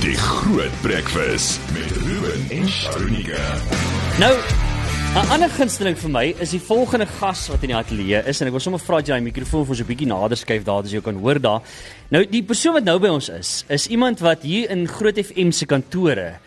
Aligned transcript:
Die 0.00 0.16
Groot 0.16 0.72
Breakfast 0.80 1.60
met 1.72 1.90
Ruben 1.92 2.46
en 2.48 2.68
Sharunika. 2.68 3.56
Nou, 4.18 4.36
'n 5.14 5.28
ander 5.32 5.50
gunsteling 5.50 5.98
vir 5.98 6.10
my 6.10 6.34
is 6.38 6.50
die 6.50 6.60
volgende 6.60 7.06
gas 7.06 7.48
wat 7.48 7.62
in 7.62 7.68
die 7.68 7.76
ateljee 7.76 8.22
is 8.24 8.40
en 8.40 8.46
ek 8.46 8.52
wil 8.52 8.60
sommer 8.60 8.80
vra 8.80 9.00
jy 9.00 9.18
die 9.20 9.28
mikrofoon 9.28 9.66
vir 9.66 9.70
ons 9.70 9.80
'n 9.80 9.86
bietjie 9.86 10.06
nader 10.06 10.36
skuif 10.36 10.64
daar 10.64 10.82
dat 10.82 10.92
jy 10.92 11.00
kan 11.00 11.20
hoor 11.20 11.40
daar. 11.40 11.60
Nou, 12.08 12.24
die 12.24 12.42
persoon 12.42 12.72
wat 12.72 12.84
nou 12.84 12.98
by 12.98 13.08
ons 13.08 13.28
is, 13.28 13.64
is 13.68 13.86
iemand 13.86 14.20
wat 14.20 14.42
hier 14.42 14.70
in 14.70 14.88
Groot 14.88 15.18
FM 15.18 15.50
se 15.50 15.66
kantore 15.66 16.40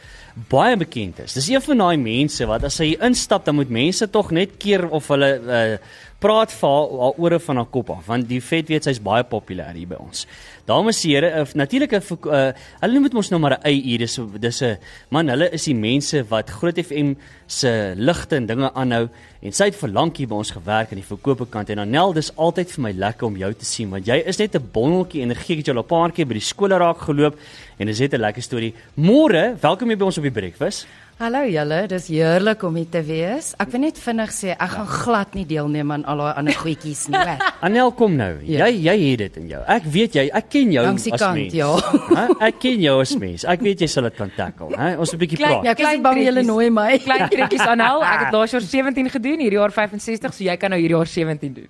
baie 0.49 0.77
bekend 0.77 1.19
is. 1.19 1.33
Dis 1.33 1.49
een 1.49 1.61
van 1.61 1.77
daai 1.77 1.97
mense 1.97 2.45
wat 2.49 2.63
as 2.63 2.79
hy 2.81 2.95
instap 3.05 3.45
dan 3.45 3.55
moet 3.55 3.69
mense 3.69 4.09
tog 4.09 4.31
net 4.31 4.57
keer 4.57 4.87
of 4.89 5.07
hulle 5.07 5.29
uh, 5.37 5.77
praat 6.23 6.53
vir 6.55 6.69
haar 6.69 7.17
ore 7.19 7.39
van 7.43 7.59
haar 7.59 7.69
kop 7.71 7.89
af 7.97 8.07
want 8.07 8.29
die 8.29 8.39
vet 8.41 8.69
weet 8.71 8.87
sy's 8.87 9.01
baie 9.03 9.25
populêr 9.27 9.75
hier 9.75 9.89
by 9.91 9.99
ons. 9.99 10.23
Dames 10.63 11.01
en 11.03 11.11
here, 11.11 11.29
uh, 11.41 11.45
natuurlik 11.59 11.91
'n 11.91 12.03
uh, 12.31 12.53
hulle 12.81 12.93
noem 12.93 13.03
dit 13.03 13.13
mos 13.13 13.29
nou 13.31 13.39
maar 13.39 13.57
'n 13.57 13.65
AI, 13.67 13.97
dis 13.97 14.19
dis 14.39 14.61
'n 14.61 14.77
man, 15.09 15.27
hulle 15.27 15.51
is 15.51 15.65
die 15.65 15.75
mense 15.75 16.23
wat 16.29 16.49
Groot 16.49 16.79
FM 16.79 17.15
se 17.47 17.93
ligte 17.97 18.35
en 18.35 18.45
dinge 18.45 18.71
aanhou 18.73 19.09
en 19.41 19.51
sy 19.51 19.65
het 19.65 19.75
vir 19.75 19.89
lank 19.89 20.17
hier 20.17 20.27
by 20.27 20.35
ons 20.35 20.51
gewerk 20.51 20.91
aan 20.91 21.01
die 21.01 21.11
verkope 21.15 21.45
kant 21.45 21.69
en 21.69 21.79
Anel, 21.79 22.13
dis 22.13 22.31
altyd 22.37 22.71
vir 22.71 22.81
my 22.81 22.91
lekker 22.91 23.27
om 23.27 23.37
jou 23.37 23.53
te 23.53 23.65
sien 23.65 23.89
want 23.89 24.07
jy 24.07 24.23
is 24.25 24.39
net 24.39 24.55
'n 24.55 24.69
bondeltjie 24.71 25.21
energie 25.21 25.57
het 25.57 25.67
jy 25.67 25.73
al 25.73 25.83
'n 25.83 25.87
paar 25.87 26.11
keer 26.11 26.25
by 26.25 26.33
die 26.33 26.49
skole 26.51 26.77
raak 26.77 26.99
geloop 26.99 27.35
en 27.79 27.87
dis 27.87 27.99
net 27.99 28.13
'n 28.13 28.21
lekker 28.21 28.41
storie. 28.41 28.73
Môre, 28.95 29.57
welkom 29.59 29.89
hier 29.89 29.97
by 29.97 30.05
ons 30.05 30.17
op 30.17 30.23
die 30.23 30.31
breakfast. 30.31 30.87
Hallo 31.21 31.43
julle, 31.45 31.83
dis 31.87 32.07
heerlik 32.09 32.63
om 32.65 32.73
hier 32.75 32.87
te 32.91 32.99
wees. 33.05 33.51
Ek 33.61 33.69
wil 33.71 33.83
net 33.85 33.99
vinnig 34.01 34.31
sê 34.33 34.55
ek 34.55 34.71
gaan 34.73 34.87
glad 34.89 35.35
nie 35.37 35.43
deelneem 35.47 35.91
aan 35.93 36.03
al 36.09 36.19
daai 36.23 36.39
ander 36.41 36.55
goedjies 36.57 37.03
nie, 37.13 37.19
hoor. 37.21 37.43
Anel 37.67 37.91
kom 37.95 38.15
nou. 38.17 38.31
Ja. 38.49 38.65
Jy 38.65 38.81
jy 38.87 38.95
het 39.11 39.21
dit 39.21 39.37
in 39.43 39.51
jou. 39.53 39.61
Ek 39.75 39.85
weet 39.93 40.17
jy, 40.17 40.23
ek 40.35 40.49
ken 40.51 40.73
jou 40.73 40.83
Langs 40.87 41.05
die 41.05 41.13
as 41.13 41.21
kant, 41.21 41.37
mens. 41.37 41.53
ja. 41.55 41.69
Hæ? 42.17 42.25
Ek 42.49 42.57
ken 42.65 42.81
jou 42.83 42.95
as 43.05 43.13
mens. 43.21 43.45
Ek 43.53 43.61
weet 43.63 43.85
jy 43.85 43.89
sal 43.93 44.09
dit 44.09 44.17
kan 44.17 44.33
tackle, 44.35 44.71
hè? 44.73 44.89
Ons 44.97 45.13
'n 45.13 45.21
bietjie 45.21 45.39
praat. 45.39 45.61
Ja, 45.69 45.75
ek 45.77 45.85
is 45.85 46.01
bang 46.09 46.19
julle 46.23 46.41
kriekies. 46.41 46.49
nooi 46.49 46.69
my. 46.73 46.89
Klein 47.05 47.25
krikkies 47.29 47.65
aanhou. 47.67 48.01
Ek 48.09 48.25
het 48.25 48.33
laas 48.39 48.57
jaar 48.57 48.67
17 48.73 49.13
gedoen, 49.13 49.45
hierdie 49.45 49.61
jaar 49.61 49.71
65, 49.77 50.33
so 50.33 50.43
jy 50.49 50.57
kan 50.57 50.73
nou 50.73 50.81
hierdie 50.81 50.97
jaar 50.97 51.13
17 51.13 51.53
doen. 51.61 51.69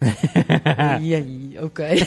Jee, 1.04 1.60
okay. 1.62 2.00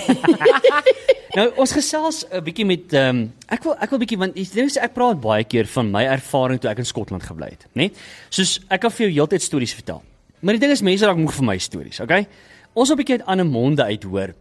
Nou 1.37 1.51
ons 1.61 1.73
gesels 1.77 2.25
'n 2.33 2.41
bietjie 2.49 2.65
met 2.65 2.93
ehm 2.97 3.09
um, 3.13 3.19
ek 3.49 3.65
wil 3.65 3.77
ek 3.81 3.91
wil 3.91 3.99
bietjie 4.03 4.19
want 4.19 4.35
jy 4.39 4.45
weet 4.55 4.77
ek 4.83 4.95
praat 4.95 5.21
baie 5.21 5.45
keer 5.45 5.67
van 5.67 5.91
my 5.91 6.05
ervaring 6.05 6.61
toe 6.61 6.71
ek 6.71 6.79
in 6.79 6.89
Skotland 6.89 7.23
gebly 7.23 7.51
het, 7.51 7.67
né? 7.75 7.87
Nee? 7.89 7.91
Soos 8.31 8.61
ek 8.71 8.81
kan 8.81 8.91
vir 8.91 9.07
jou 9.07 9.13
heeltyd 9.21 9.43
stories 9.43 9.75
vertel. 9.75 10.03
Maar 10.41 10.55
die 10.59 10.61
ding 10.67 10.73
is 10.73 10.83
mense 10.83 11.07
raak 11.07 11.17
moeg 11.17 11.35
vir 11.35 11.45
my 11.47 11.59
stories, 11.59 12.01
okay? 12.01 12.27
Ons 12.75 12.89
wil 12.93 12.97
bietjie 12.97 13.19
uit 13.21 13.27
ander 13.27 13.47
monde 13.47 13.83
uit 13.83 14.03
hoor. 14.05 14.35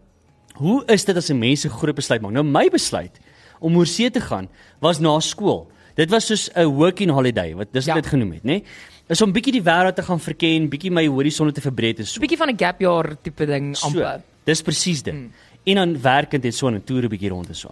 Hoe 0.56 0.84
is 0.92 1.06
dit 1.06 1.16
as 1.18 1.30
'n 1.30 1.40
mens 1.40 1.66
'n 1.66 1.70
groot 1.70 1.96
besluit 1.96 2.22
maak? 2.22 2.32
Nou 2.32 2.44
my 2.44 2.70
besluit 2.70 3.20
om 3.60 3.78
oorsee 3.78 4.10
te 4.12 4.20
gaan 4.22 4.50
was 4.82 5.00
na 5.00 5.20
skool. 5.20 5.68
Dit 5.96 6.10
was 6.10 6.26
soos 6.26 6.50
'n 6.56 6.66
working 6.66 7.10
holiday 7.12 7.56
wat 7.56 7.72
dis 7.72 7.86
Ja. 7.86 7.94
dit 7.94 8.06
genoem 8.06 8.32
het, 8.34 8.44
né? 8.44 8.52
Nee? 8.52 8.64
Is 9.08 9.22
om 9.22 9.32
bietjie 9.32 9.52
die 9.52 9.62
wêreld 9.64 9.96
te 9.96 10.02
gaan 10.02 10.20
verken, 10.20 10.70
bietjie 10.70 10.92
my 10.92 11.06
horisonne 11.08 11.52
te 11.52 11.62
verbreek 11.62 12.00
en 12.00 12.06
so. 12.06 12.18
'n 12.20 12.22
Bietjie 12.22 12.38
van 12.38 12.50
'n 12.50 12.58
gap 12.58 12.80
jaar 12.80 13.16
tipe 13.22 13.46
ding 13.46 13.76
So, 13.78 13.88
amper. 13.88 14.22
dis 14.46 14.62
presies 14.62 15.04
dit. 15.04 15.14
Mm. 15.14 15.32
En 15.66 15.76
dan 15.76 16.02
werkend 16.02 16.44
het 16.44 16.56
so 16.56 16.70
'n 16.70 16.84
toere 16.84 17.08
bietjie 17.08 17.30
rond 17.30 17.48
en 17.48 17.56
so. 17.56 17.72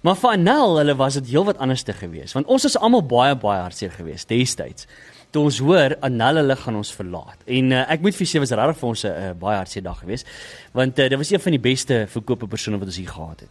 Maar 0.00 0.16
vir 0.16 0.30
Anel, 0.30 0.76
hulle 0.78 0.94
was 0.96 1.14
dit 1.14 1.26
heelwat 1.26 1.58
anders 1.58 1.82
te 1.82 1.92
gewees, 1.92 2.32
want 2.32 2.46
ons 2.46 2.64
is 2.64 2.76
almal 2.78 3.02
baie 3.02 3.34
baie 3.34 3.60
hartseer 3.60 3.90
gewees 3.90 4.24
destyds. 4.26 4.86
Toe 5.30 5.42
ons 5.42 5.58
hoor 5.58 5.96
Anel 6.00 6.36
hulle 6.36 6.56
gaan 6.56 6.76
ons 6.76 6.92
verlaat. 6.94 7.36
En 7.46 7.72
uh, 7.72 7.84
ek 7.92 8.00
moet 8.00 8.16
vir 8.16 8.26
sê 8.26 8.38
was 8.38 8.50
regtig 8.50 8.78
vir 8.78 8.88
ons 8.88 9.04
'n 9.04 9.08
uh, 9.08 9.32
baie 9.38 9.56
hartseer 9.56 9.82
dag 9.82 9.98
geweest, 9.98 10.26
want 10.72 10.98
uh, 10.98 11.08
dit 11.08 11.18
was 11.18 11.30
een 11.30 11.40
van 11.40 11.52
die 11.52 11.60
beste 11.60 12.06
verkope 12.08 12.46
persone 12.46 12.78
wat 12.78 12.86
ons 12.86 12.96
hier 12.96 13.08
gehad 13.08 13.40
het. 13.40 13.50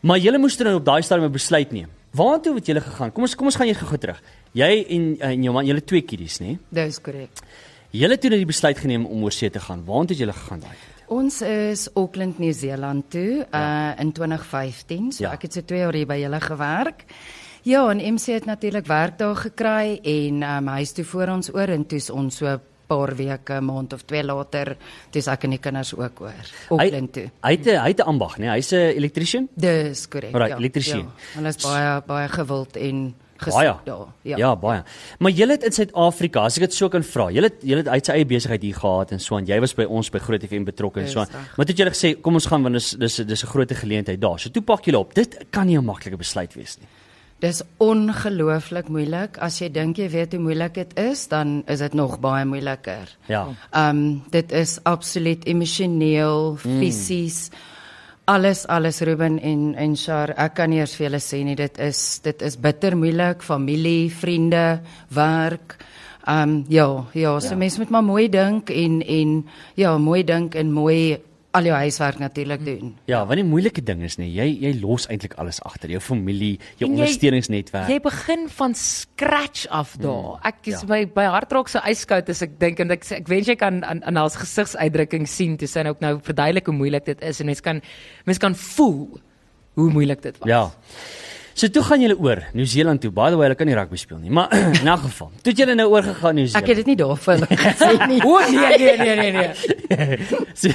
Maar 0.00 0.18
julle 0.18 0.38
moes 0.38 0.56
dan 0.56 0.74
op 0.74 0.84
daai 0.84 1.02
stadium 1.02 1.28
'n 1.28 1.32
besluit 1.32 1.72
neem. 1.72 1.88
Waartoe 2.10 2.54
het 2.54 2.66
julle 2.66 2.80
gegaan? 2.80 3.12
Kom 3.12 3.22
ons 3.22 3.34
kom 3.34 3.46
ons 3.46 3.56
gaan 3.56 3.66
eers 3.66 3.78
gou 3.78 3.98
terug. 3.98 4.22
Jy 4.52 4.84
en 4.88 5.16
uh, 5.16 5.24
en 5.24 5.42
jou 5.42 5.52
man, 5.52 5.66
julle 5.66 5.84
twee 5.84 6.02
kiddies, 6.02 6.38
né? 6.40 6.58
Dis 6.70 7.00
korrek. 7.00 7.30
Julle 7.90 8.12
het 8.12 8.20
toe 8.20 8.30
net 8.30 8.38
die 8.38 8.46
besluit 8.46 8.78
geneem 8.78 9.06
om 9.06 9.22
oorsee 9.24 9.50
te 9.50 9.60
gaan. 9.60 9.84
Waartoe 9.84 10.16
het 10.16 10.18
julle 10.18 10.32
gegaan 10.32 10.60
daai? 10.60 10.97
Ons 11.08 11.40
is 11.42 11.86
Auckland, 11.96 12.38
Nieu-Seeland 12.38 13.06
toe 13.10 13.46
uh 13.54 13.92
in 14.00 14.12
2015. 14.12 15.12
So 15.12 15.24
Ja. 15.24 15.32
ek 15.32 15.42
het 15.42 15.52
so 15.52 15.60
2 15.64 15.78
jaar 15.78 15.94
hier 15.94 16.06
by 16.06 16.18
julle 16.20 16.40
gewerk. 16.40 17.04
Ja, 17.62 17.90
en 17.90 17.98
MC 18.14 18.26
het 18.32 18.44
natuurlik 18.44 18.86
werk 18.86 19.18
daar 19.18 19.36
gekry 19.36 19.98
en 20.02 20.42
um, 20.42 20.68
hy 20.68 20.80
is 20.80 20.92
toe 20.92 21.04
voor 21.04 21.28
ons 21.28 21.50
oor 21.54 21.68
en 21.68 21.86
toe's 21.86 22.10
ons 22.10 22.36
so 22.36 22.60
paar 22.86 23.14
weke, 23.16 23.60
maand 23.60 23.92
of 23.92 24.02
2 24.08 24.22
later, 24.24 24.76
toe's 25.10 25.26
ek 25.28 25.44
en 25.44 25.50
die 25.50 25.58
kinders 25.58 25.94
ook 25.94 26.20
oor. 26.20 26.52
Auckland 26.70 27.12
toe. 27.12 27.30
Hy 27.42 27.50
het 27.56 27.64
hy 27.66 27.88
het 27.88 28.00
'n 28.00 28.08
ambag, 28.08 28.38
né? 28.38 28.50
Hy's 28.54 28.72
'n 28.72 28.96
elektriesien. 28.96 29.48
Dis 29.54 30.08
korrek. 30.08 30.32
Alright, 30.34 30.58
elektriesien. 30.58 30.98
Ja, 31.08 31.34
hulle 31.34 31.48
is 31.48 31.56
baie 31.56 32.02
baie 32.06 32.28
gewild 32.28 32.76
en 32.76 33.14
Baie. 33.46 33.74
daar. 33.84 34.06
Ja. 34.22 34.36
ja, 34.36 34.56
baie. 34.56 34.82
Maar 35.18 35.30
jy 35.30 35.48
het 35.48 35.64
in 35.64 35.72
Suid-Afrika, 35.72 36.44
as 36.44 36.56
ek 36.58 36.68
dit 36.68 36.74
so 36.74 36.88
kan 36.88 37.02
vra, 37.02 37.30
jy 37.30 37.42
het 37.42 37.62
jy 37.62 37.76
het 37.76 37.88
uit 37.88 38.06
sy 38.06 38.12
eie 38.12 38.26
besigheid 38.28 38.62
hier 38.62 38.74
gehad 38.74 39.12
en 39.12 39.20
so 39.20 39.36
aan. 39.36 39.46
Jy 39.46 39.60
was 39.60 39.74
by 39.74 39.84
ons 39.84 40.10
by 40.10 40.18
Groot 40.18 40.42
FM 40.42 40.64
betrokke 40.64 41.00
en 41.00 41.08
so 41.08 41.20
aan. 41.20 41.28
Maar 41.56 41.66
toe 41.66 41.74
het 41.74 41.78
jy 41.78 41.90
gesê, 41.90 42.20
kom 42.20 42.34
ons 42.34 42.46
gaan 42.46 42.62
want 42.62 42.74
dis 42.74 42.90
dis 42.98 43.16
dis 43.16 43.44
'n 43.44 43.46
groot 43.46 43.72
geleentheid 43.72 44.20
daar. 44.20 44.38
So 44.38 44.50
toe 44.50 44.62
pak 44.62 44.84
jy 44.86 44.94
op. 44.94 45.14
Dit 45.14 45.38
kan 45.50 45.66
nie 45.66 45.78
'n 45.78 45.84
maklike 45.84 46.16
besluit 46.16 46.54
wees 46.54 46.78
nie. 46.78 46.86
Dis 47.38 47.62
ongelooflik 47.78 48.88
moeilik. 48.88 49.38
As 49.38 49.60
jy 49.60 49.68
dink 49.70 49.96
jy 49.96 50.08
weet 50.10 50.32
hoe 50.32 50.40
moeilik 50.42 50.74
dit 50.74 50.98
is, 50.98 51.28
dan 51.28 51.62
is 51.70 51.78
dit 51.78 51.94
nog 51.94 52.18
baie 52.20 52.44
moeiliker. 52.44 53.16
Ja. 53.28 53.46
Um 53.72 54.22
dit 54.30 54.52
is 54.52 54.78
absoluut 54.82 55.46
emosioneel, 55.46 56.56
fisies. 56.56 57.50
Alles 58.28 58.66
alles 58.68 59.00
Ruben 59.00 59.38
en 59.40 59.74
en 59.80 59.94
Shar, 59.96 60.34
ek 60.36 60.58
kan 60.58 60.68
nie 60.68 60.82
eers 60.82 60.92
vir 60.98 61.06
julle 61.06 61.20
sê 61.24 61.38
nie, 61.46 61.54
dit 61.56 61.78
is 61.80 62.00
dit 62.20 62.42
is 62.44 62.58
bitter 62.60 62.92
moeilik, 62.96 63.40
familie, 63.42 64.10
vriende, 64.12 64.80
werk. 65.16 65.78
Um 66.28 66.66
ja, 66.68 67.06
ja, 67.16 67.38
so 67.40 67.54
Ja. 67.54 67.56
mense 67.56 67.78
moet 67.80 67.90
maar 67.90 68.04
mooi 68.04 68.28
dink 68.28 68.68
en 68.70 69.00
en 69.00 69.48
ja, 69.76 69.96
mooi 69.98 70.22
dink 70.24 70.54
en 70.54 70.72
mooi 70.72 71.16
al 71.56 71.64
jou 71.64 71.74
huiswerk 71.76 72.18
natuurlik 72.20 72.64
doen. 72.64 72.90
Ja, 73.08 73.22
want 73.26 73.40
die 73.40 73.44
moeilike 73.48 73.82
ding 73.82 74.02
is 74.04 74.16
nee, 74.20 74.28
jy 74.30 74.46
jy 74.60 74.72
los 74.82 75.06
eintlik 75.08 75.34
alles 75.40 75.60
agter. 75.64 75.90
Jou 75.90 76.00
familie, 76.00 76.58
jou 76.76 76.90
En 76.90 76.96
jy- 76.96 77.00
ondersteuningsnetwerk. 77.00 77.88
Jy 77.88 78.00
begin 78.04 78.48
van 78.48 78.74
scratch 78.74 79.66
af 79.68 79.96
daar. 80.00 80.38
Ek 80.44 80.66
is 80.68 80.80
ja. 80.80 80.86
my 80.88 81.06
by 81.14 81.24
hartraak 81.32 81.68
so 81.68 81.80
yskoud 81.88 82.28
as 82.28 82.42
ek 82.42 82.58
dink 82.60 82.80
en 82.80 82.90
ek 82.90 83.04
ek 83.10 83.28
wens 83.28 83.48
jy 83.48 83.56
kan 83.56 83.82
aan 83.84 84.04
aan 84.04 84.16
haar 84.16 84.30
gesigsuitdrukking 84.30 85.26
sien 85.28 85.56
toe 85.56 85.68
sy 85.68 85.86
ook 85.88 86.00
nou 86.04 86.18
verduidelik 86.22 86.66
hoe 86.66 86.74
moeilik 86.74 87.04
dit 87.08 87.22
is 87.22 87.40
en 87.40 87.46
mens 87.46 87.60
kan 87.64 87.80
mens 88.26 88.38
kan 88.38 88.54
voel 88.54 89.20
hoe 89.78 89.90
moeilik 89.90 90.22
dit 90.22 90.38
was. 90.38 90.48
Ja. 90.48 90.70
So 91.58 91.66
toe 91.74 91.82
gaan 91.82 91.98
julle 91.98 92.14
oor 92.22 92.38
Nieu-Seeland 92.54 93.00
toe. 93.02 93.10
By 93.10 93.32
the 93.32 93.38
way, 93.38 93.48
hulle 93.48 93.56
kan 93.58 93.66
nie 93.66 93.74
rugby 93.74 93.98
speel 93.98 94.20
nie, 94.22 94.30
maar 94.30 94.52
in 94.78 94.86
'n 94.86 94.98
geval. 95.02 95.30
Toe 95.42 95.50
het 95.50 95.58
julle 95.58 95.74
nou 95.74 95.88
oorgegaan 95.90 96.36
Nieu-Seeland. 96.38 96.62
Ek 96.62 96.68
het 96.70 96.76
dit 96.78 96.86
nie 96.86 96.96
daarvoor 97.00 97.42
gesê 97.66 97.88
nie. 98.06 98.20
O 98.28 98.38
nee 98.38 98.78
nee 98.78 98.96
nee 98.96 99.16
nee 99.16 99.32
nee. 99.32 100.18
so, 100.60 100.70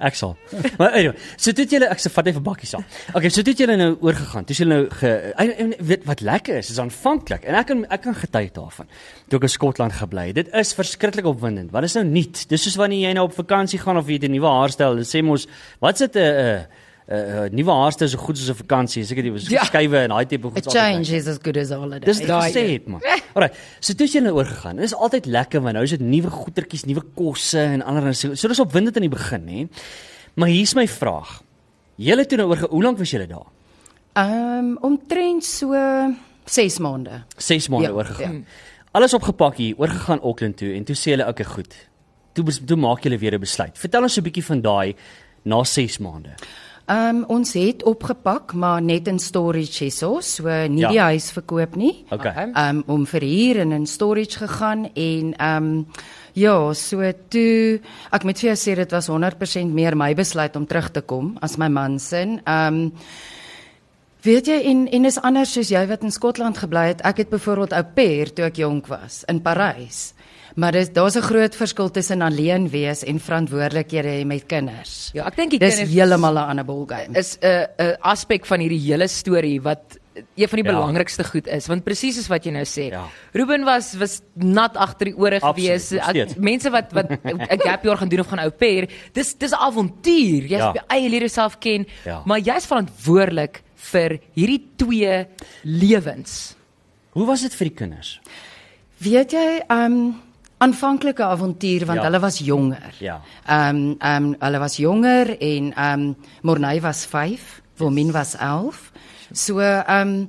ek 0.00 0.16
sal. 0.16 0.32
Maar 0.78 0.96
anyway, 0.96 1.16
so 1.36 1.52
dit 1.52 1.74
julle 1.76 1.90
ek 1.92 2.00
se 2.00 2.08
vat 2.14 2.30
even 2.32 2.46
bakkies 2.46 2.72
aan. 2.78 2.86
Okay, 3.12 3.28
so 3.28 3.44
dit 3.44 3.60
julle 3.60 3.76
nou 3.76 3.90
oorgegaan. 4.00 4.48
Dis 4.48 4.62
julle 4.62 4.72
nou 4.72 4.88
ge 4.88 5.12
en, 5.36 5.52
en 5.66 5.74
weet 5.90 6.08
wat 6.08 6.24
lekker 6.24 6.62
is, 6.62 6.72
is 6.72 6.80
aanvanklik 6.80 7.44
en 7.44 7.60
ek 7.60 7.68
kan 7.68 7.84
ek 7.84 8.02
kan 8.08 8.16
getuig 8.16 8.56
daarvan. 8.56 8.88
Toe 9.28 9.36
ek 9.42 9.48
in 9.50 9.54
Skotland 9.58 9.98
gebly 10.00 10.30
het. 10.30 10.40
Dit 10.40 10.48
is 10.56 10.72
verskriklik 10.80 11.28
opwindend. 11.28 11.76
Wat 11.76 11.84
is 11.84 11.98
nou 12.00 12.06
nuut? 12.08 12.46
Dis 12.48 12.64
soos 12.64 12.80
wanneer 12.80 13.10
jy 13.10 13.12
nou 13.20 13.28
op 13.28 13.36
vakansie 13.36 13.82
gaan 13.84 14.00
of 14.00 14.08
jy 14.08 14.16
'n 14.16 14.32
nuwe 14.32 14.48
haarstyl, 14.48 14.96
dan 14.96 15.04
sê 15.04 15.20
mos, 15.20 15.44
wat 15.84 15.98
sit 15.98 16.16
'n 16.16 16.24
'n 16.24 16.66
'n 17.08 17.54
nuwe 17.54 17.70
haarstyl 17.70 18.08
so 18.08 18.18
goed 18.18 18.36
soos 18.38 18.50
'n 18.50 18.54
vakansie. 18.66 19.04
Seker 19.04 19.24
jy 19.24 19.30
was 19.32 19.46
Ja. 19.48 19.64
skuwe 19.64 19.96
en 20.02 20.08
daai 20.10 20.26
tipe 20.26 20.46
A 20.46 20.50
goed. 20.50 20.66
change 20.72 21.10
is 21.14 21.26
as 21.28 21.38
good 21.42 21.56
as 21.56 21.70
a 21.70 21.76
holiday. 21.76 22.00
Dis 22.04 22.18
dit 22.18 22.26
Daai 22.26 22.50
gesê 22.52 22.72
het 22.72 22.86
man. 22.88 23.00
Alraai. 23.34 23.52
So 23.80 23.94
toe 23.94 24.06
het 24.06 24.14
jy 24.14 24.20
nou 24.22 24.34
oorgegaan. 24.34 24.76
Dit 24.76 24.84
is 24.84 24.94
altyd 24.94 25.26
lekker 25.26 25.60
want 25.62 25.74
nou 25.74 25.84
is 25.84 25.90
dit 25.90 26.00
nuwe 26.00 26.30
goetertjies, 26.30 26.84
nuwe 26.84 27.02
kosse 27.14 27.58
en 27.60 27.82
ander 27.82 28.14
so. 28.14 28.34
So 28.34 28.48
dis 28.48 28.60
opwindend 28.60 28.96
in 28.96 29.02
die 29.02 29.08
begin, 29.18 29.48
hè. 29.48 29.68
Maar 30.34 30.48
hier's 30.48 30.74
my 30.74 30.86
vraag. 30.88 31.42
Julle 31.96 32.26
toe 32.26 32.38
nou 32.38 32.48
oor 32.48 32.58
hoe 32.68 32.82
lank 32.82 32.98
was 32.98 33.10
julle 33.10 33.26
daar? 33.26 33.46
Ehm 34.16 34.58
um, 34.58 34.78
omtrent 34.82 35.44
so 35.44 35.72
6 36.44 36.78
maande. 36.78 37.22
6 37.36 37.68
maande 37.68 37.86
Ja, 37.88 37.92
oorgegaan. 37.94 38.46
Alles 38.92 39.14
opgepak 39.14 39.56
hier, 39.56 39.74
oorgegaan 39.78 40.20
Auckland 40.22 40.56
toe 40.56 40.74
en 40.74 40.84
toe 40.84 40.94
sê 40.96 41.10
hulle 41.14 41.26
okay, 41.28 41.44
goed. 41.46 41.74
Toe 42.32 42.44
toe 42.66 42.76
maak 42.76 43.02
julle 43.02 43.18
weer 43.18 43.34
'n 43.34 43.40
besluit. 43.40 43.78
Vertel 43.78 44.02
ons 44.02 44.16
'n 44.18 44.22
bietjie 44.22 44.44
van 44.44 44.60
daai 44.60 44.94
na 45.44 45.62
6 45.64 45.98
maande. 45.98 46.34
Ehm 46.86 47.16
um, 47.16 47.24
ons 47.28 47.52
het 47.58 47.82
opgepak, 47.82 48.52
maar 48.54 48.82
net 48.82 49.08
in 49.10 49.18
storage 49.18 49.84
hierso, 49.84 50.20
so 50.20 50.46
nie 50.68 50.80
Ja. 50.84 50.88
die 50.88 51.00
huis 51.00 51.30
verkoop 51.34 51.74
nie. 51.76 52.04
Okay. 52.10 52.30
Okay. 52.30 52.50
Ehm 52.54 52.76
um, 52.76 52.82
om 52.86 53.06
vir 53.06 53.20
hier 53.26 53.58
en 53.60 53.72
in 53.72 53.86
storage 53.86 54.38
gegaan 54.38 54.84
en 54.94 55.34
ehm 55.36 55.64
um, 55.64 55.86
ja, 56.32 56.72
so 56.74 57.12
toe 57.28 57.80
ek 58.12 58.24
moet 58.24 58.38
vir 58.38 58.54
jou 58.54 58.56
sê 58.56 58.76
dit 58.76 58.90
was 58.92 59.08
100% 59.08 59.72
meer 59.74 59.96
my 59.96 60.14
besluit 60.14 60.56
om 60.56 60.66
terug 60.66 60.90
te 60.92 61.00
kom 61.00 61.36
as 61.40 61.56
my 61.58 61.68
man 61.68 61.98
se. 61.98 62.16
Ehm 62.44 62.74
um, 62.74 62.92
Weet 64.26 64.46
jy 64.46 64.56
en 64.70 64.88
en 64.90 65.04
is 65.04 65.20
anders 65.22 65.52
soos 65.52 65.68
jy 65.70 65.86
wat 65.86 66.02
in 66.02 66.10
Skotland 66.10 66.58
gebly 66.58 66.86
het. 66.88 67.00
Ek 67.06 67.16
het 67.16 67.28
byvoorbeeld 67.30 67.72
au 67.72 67.84
pair 67.94 68.32
toe 68.34 68.44
ek 68.44 68.56
jonk 68.56 68.86
was 68.90 69.24
in 69.30 69.38
Parys. 69.42 70.14
Maar 70.56 70.72
dis 70.72 70.88
daar's 70.92 71.16
'n 71.16 71.20
groot 71.22 71.54
verskil 71.56 71.90
tussen 71.90 72.22
alleen 72.22 72.68
wees 72.70 73.04
en 73.04 73.20
verantwoordelikhede 73.20 74.08
hê 74.08 74.24
met 74.26 74.46
kinders. 74.46 75.10
Ja, 75.12 75.26
ek 75.26 75.36
dink 75.36 75.50
die 75.50 75.58
Dis 75.58 75.74
kinders 75.76 75.94
heeltemal 75.94 76.32
'n 76.34 76.48
ander 76.48 76.64
ballgame. 76.64 77.16
is 77.18 77.36
'n 77.42 77.66
'n 77.78 77.96
aspek 78.00 78.46
van 78.46 78.60
hierdie 78.60 78.80
hele 78.80 79.06
storie 79.08 79.60
wat 79.62 79.98
een 80.34 80.48
van 80.48 80.62
die 80.62 80.64
Ja. 80.64 80.72
belangrikste 80.72 81.24
goed 81.24 81.46
is 81.46 81.66
want 81.66 81.84
presies 81.84 82.16
is 82.18 82.26
wat 82.28 82.44
jy 82.44 82.50
nou 82.52 82.64
sê. 82.64 82.90
Ja. 82.90 83.04
Ruben 83.34 83.64
was 83.64 83.94
was 83.98 84.20
nat 84.34 84.74
agter 84.76 85.04
die 85.06 85.16
ore 85.16 85.40
gewees. 85.40 85.92
Ek- 85.92 86.38
Mense 86.38 86.70
wat 86.70 86.92
wat 86.92 87.10
'n 87.24 87.60
gap 87.60 87.84
jaar 87.84 87.96
gaan 87.98 88.08
doen 88.08 88.20
of 88.20 88.26
gaan 88.28 88.38
au 88.40 88.50
pair, 88.50 88.88
dis 89.12 89.34
dis 89.34 89.50
'n 89.50 89.54
avontuur. 89.60 90.42
Jy 90.48 90.56
Ja. 90.56 90.72
eie 90.88 91.08
leer 91.10 91.20
jouself 91.20 91.58
ken, 91.58 91.86
Ja. 92.04 92.22
maar 92.24 92.40
jy's 92.40 92.64
verantwoordelik 92.66 93.62
vir 93.74 94.18
hierdie 94.34 94.62
twee 94.76 95.26
lewens. 95.64 96.54
Hoe 97.12 97.26
was 97.26 97.42
dit 97.42 97.54
vir 97.54 97.66
die 97.68 97.74
kinders? 97.76 98.20
Weet 98.98 99.30
jy, 99.32 99.62
um 99.68 100.22
aanvanklike 100.58 101.22
avontuur 101.22 101.86
want 101.86 101.98
Ja. 102.00 102.04
hulle 102.08 102.20
was 102.20 102.38
jonger. 102.38 102.94
Ja. 102.98 103.20
Um 103.50 103.96
um 104.00 104.34
hulle 104.40 104.58
was 104.58 104.76
jonger 104.76 105.36
en 105.40 105.72
um 105.78 106.16
Morney 106.42 106.80
was 106.80 107.04
5, 107.06 107.60
Wilmien 107.78 108.12
was 108.12 108.34
11. 108.36 108.92
So 109.32 109.58
um 109.60 110.28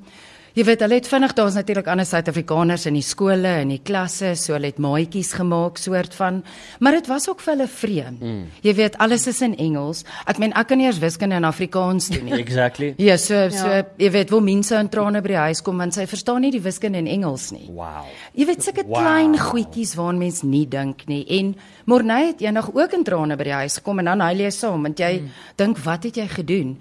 jy 0.57 0.63
weet 0.65 0.81
hulle 0.81 0.97
het 0.97 1.07
vinnig 1.09 1.33
daar's 1.37 1.55
natuurlik 1.57 1.87
ander 1.91 2.05
Suid-Afrikaners 2.07 2.87
in 2.89 2.95
die 2.97 3.05
skole 3.05 3.51
en 3.61 3.69
die 3.75 3.81
klasse, 3.85 4.31
so 4.39 4.55
hulle 4.55 4.71
het 4.71 4.79
maatjies 4.81 5.35
gemaak 5.37 5.77
soort 5.77 6.15
van, 6.17 6.39
maar 6.81 6.97
dit 6.97 7.09
was 7.11 7.27
ook 7.29 7.43
vir 7.45 7.53
hulle 7.53 7.67
vreemd. 7.69 8.23
Mm. 8.23 8.39
Jy 8.65 8.73
weet 8.79 8.97
alles 9.03 9.27
is 9.29 9.41
in 9.45 9.53
Engels. 9.61 10.01
Ek 10.25 10.39
meen 10.41 10.55
ek 10.57 10.71
kan 10.71 10.81
nie 10.81 10.87
eers 10.87 11.01
wiskunde 11.03 11.37
in 11.37 11.45
Afrikaans 11.45 12.09
doen 12.13 12.25
nie. 12.25 12.39
Exactly. 12.41 12.93
Ja, 13.01 13.19
so 13.21 13.43
so 13.53 13.69
jy 14.01 14.09
weet 14.15 14.33
wil 14.33 14.41
mense 14.45 14.77
in 14.81 14.89
trane 14.89 15.21
by 15.21 15.33
die 15.33 15.41
huis 15.49 15.61
kom 15.65 15.77
want 15.77 15.93
sy 15.93 16.07
verstaan 16.09 16.41
nie 16.45 16.51
die 16.55 16.63
wiskunde 16.63 17.03
in 17.03 17.09
Engels 17.11 17.51
nie. 17.53 17.67
Wow. 17.69 18.07
Jy 18.33 18.47
weet 18.49 18.65
sulke 18.65 18.85
Wow. 18.87 19.01
klein 19.01 19.37
goedjies 19.37 19.93
waaraan 19.97 20.17
mens 20.17 20.41
nie 20.43 20.65
dink 20.65 21.05
nie. 21.07 21.25
En 21.37 21.55
Morney 21.85 22.31
het 22.31 22.41
eendag 22.41 22.71
ook 22.73 22.93
in 22.93 23.03
trane 23.03 23.37
by 23.37 23.43
die 23.43 23.59
huis 23.61 23.77
gekom 23.77 23.99
en 23.99 24.05
dan 24.05 24.25
huil 24.25 24.47
jy 24.47 24.49
saam 24.51 24.81
want 24.87 24.97
jy 24.99 25.19
mm. 25.21 25.29
dink 25.55 25.77
wat 25.85 26.03
het 26.03 26.17
jy 26.17 26.27
gedoen? 26.27 26.77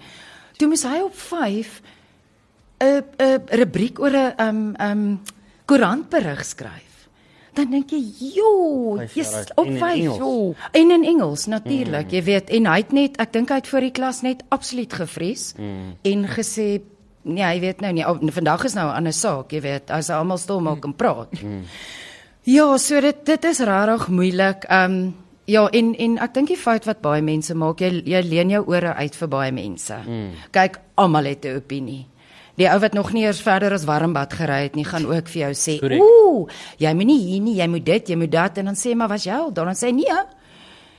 Toe 0.56 0.68
moes 0.68 0.86
hy 0.88 1.02
op 1.04 1.12
5 1.12 1.82
'n 2.78 3.04
'n 3.18 3.40
rubriek 3.60 4.00
oor 4.00 4.16
'n 4.16 4.34
um 4.40 4.74
um 4.80 5.20
koerantberig 5.64 6.44
skryf. 6.44 6.86
Dan 7.56 7.70
dink 7.70 7.90
jy, 7.90 8.02
"Jo, 8.36 8.96
Vyf 8.96 9.14
jy's 9.14 9.50
op 9.54 9.66
En 9.66 9.72
in 9.72 9.78
5." 9.78 9.94
Engels. 10.00 10.16
Jo. 10.18 10.54
En 10.72 10.90
in 10.90 11.04
Engels 11.04 11.46
natuurlik, 11.46 12.06
mm. 12.06 12.12
jy 12.12 12.22
weet. 12.22 12.50
En 12.50 12.66
hy 12.66 12.76
het 12.76 12.92
net, 12.92 13.16
ek 13.16 13.32
dink 13.32 13.48
hy 13.48 13.54
het 13.54 13.68
voor 13.68 13.80
die 13.80 13.90
klas 13.90 14.20
net 14.20 14.44
absoluut 14.48 14.92
gevrees 14.92 15.54
mm. 15.56 15.96
en 16.02 16.28
gesê 16.28 16.80
Nee, 17.26 17.42
jy 17.42 17.60
weet 17.60 17.80
nou 17.82 17.92
nie. 17.92 18.04
Oh, 18.06 18.20
vandag 18.22 18.64
is 18.64 18.74
nou 18.74 18.86
'n 18.86 18.94
ander 18.94 19.12
saak, 19.12 19.50
jy 19.50 19.60
weet. 19.60 19.90
As 19.90 20.10
almal 20.10 20.38
stil 20.38 20.60
maak 20.60 20.84
en 20.84 20.94
praat. 20.94 21.42
Mm. 21.42 21.64
Ja, 22.42 22.78
so 22.78 23.00
dit 23.00 23.26
dit 23.26 23.44
is 23.44 23.58
regtig 23.58 24.08
moeilik. 24.08 24.64
Ehm 24.64 24.92
um, 24.92 25.14
ja, 25.44 25.68
en 25.68 25.94
en 25.94 26.18
ek 26.18 26.34
dink 26.34 26.48
die 26.48 26.56
fout 26.56 26.84
wat 26.84 27.00
baie 27.00 27.22
mense 27.22 27.54
maak, 27.54 27.80
jy 27.80 28.02
jy 28.04 28.22
leen 28.22 28.50
jou 28.50 28.62
ore 28.66 28.94
uit 28.94 29.16
vir 29.16 29.28
baie 29.28 29.52
mense. 29.52 29.94
Mm. 30.06 30.30
Kyk, 30.50 30.80
almal 30.94 31.24
het 31.24 31.44
'n 31.44 31.56
opinie. 31.56 32.06
Die 32.56 32.68
ou 32.68 32.78
wat 32.80 32.94
nog 32.96 33.12
nie 33.12 33.24
eers 33.24 33.40
verder 33.40 33.72
as 33.72 33.84
warmbad 33.84 34.32
gery 34.32 34.62
het 34.62 34.74
nie, 34.74 34.84
gaan 34.84 35.06
ook 35.06 35.28
vir 35.28 35.40
jou 35.40 35.52
sê. 35.52 36.00
"Ooh, 36.00 36.48
jy 36.78 36.94
moet 36.94 37.06
nie 37.06 37.18
hier 37.18 37.40
nie, 37.42 37.54
jy 37.56 37.66
moet 37.68 37.84
dit, 37.84 38.08
jy 38.08 38.16
moet 38.16 38.32
dat." 38.32 38.58
En 38.58 38.64
dan 38.64 38.74
sê 38.74 38.94
"Maar 38.94 39.08
was 39.08 39.24
jy 39.24 39.32
al?" 39.32 39.52
Dan 39.52 39.74
sê 39.74 39.92
nee. 39.92 40.24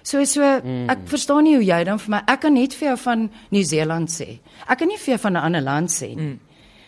So 0.04 0.24
so 0.24 0.42
mm. 0.42 0.88
ek 0.90 0.98
verstaan 1.12 1.44
nie 1.44 1.56
hoe 1.56 1.66
jy 1.66 1.84
dan 1.84 2.00
vir 2.00 2.10
my 2.10 2.22
ek 2.32 2.40
kan 2.40 2.54
net 2.54 2.74
vir 2.74 2.88
jou 2.90 2.98
van 2.98 3.30
Nieu-Seeland 3.52 4.10
sê. 4.10 4.40
Ek 4.70 4.78
kan 4.78 4.88
nie 4.88 4.98
vir 4.98 5.16
jou 5.16 5.20
van 5.20 5.34
'n 5.34 5.44
ander 5.44 5.62
land 5.62 5.90
sê 5.90 6.16
nie. 6.16 6.40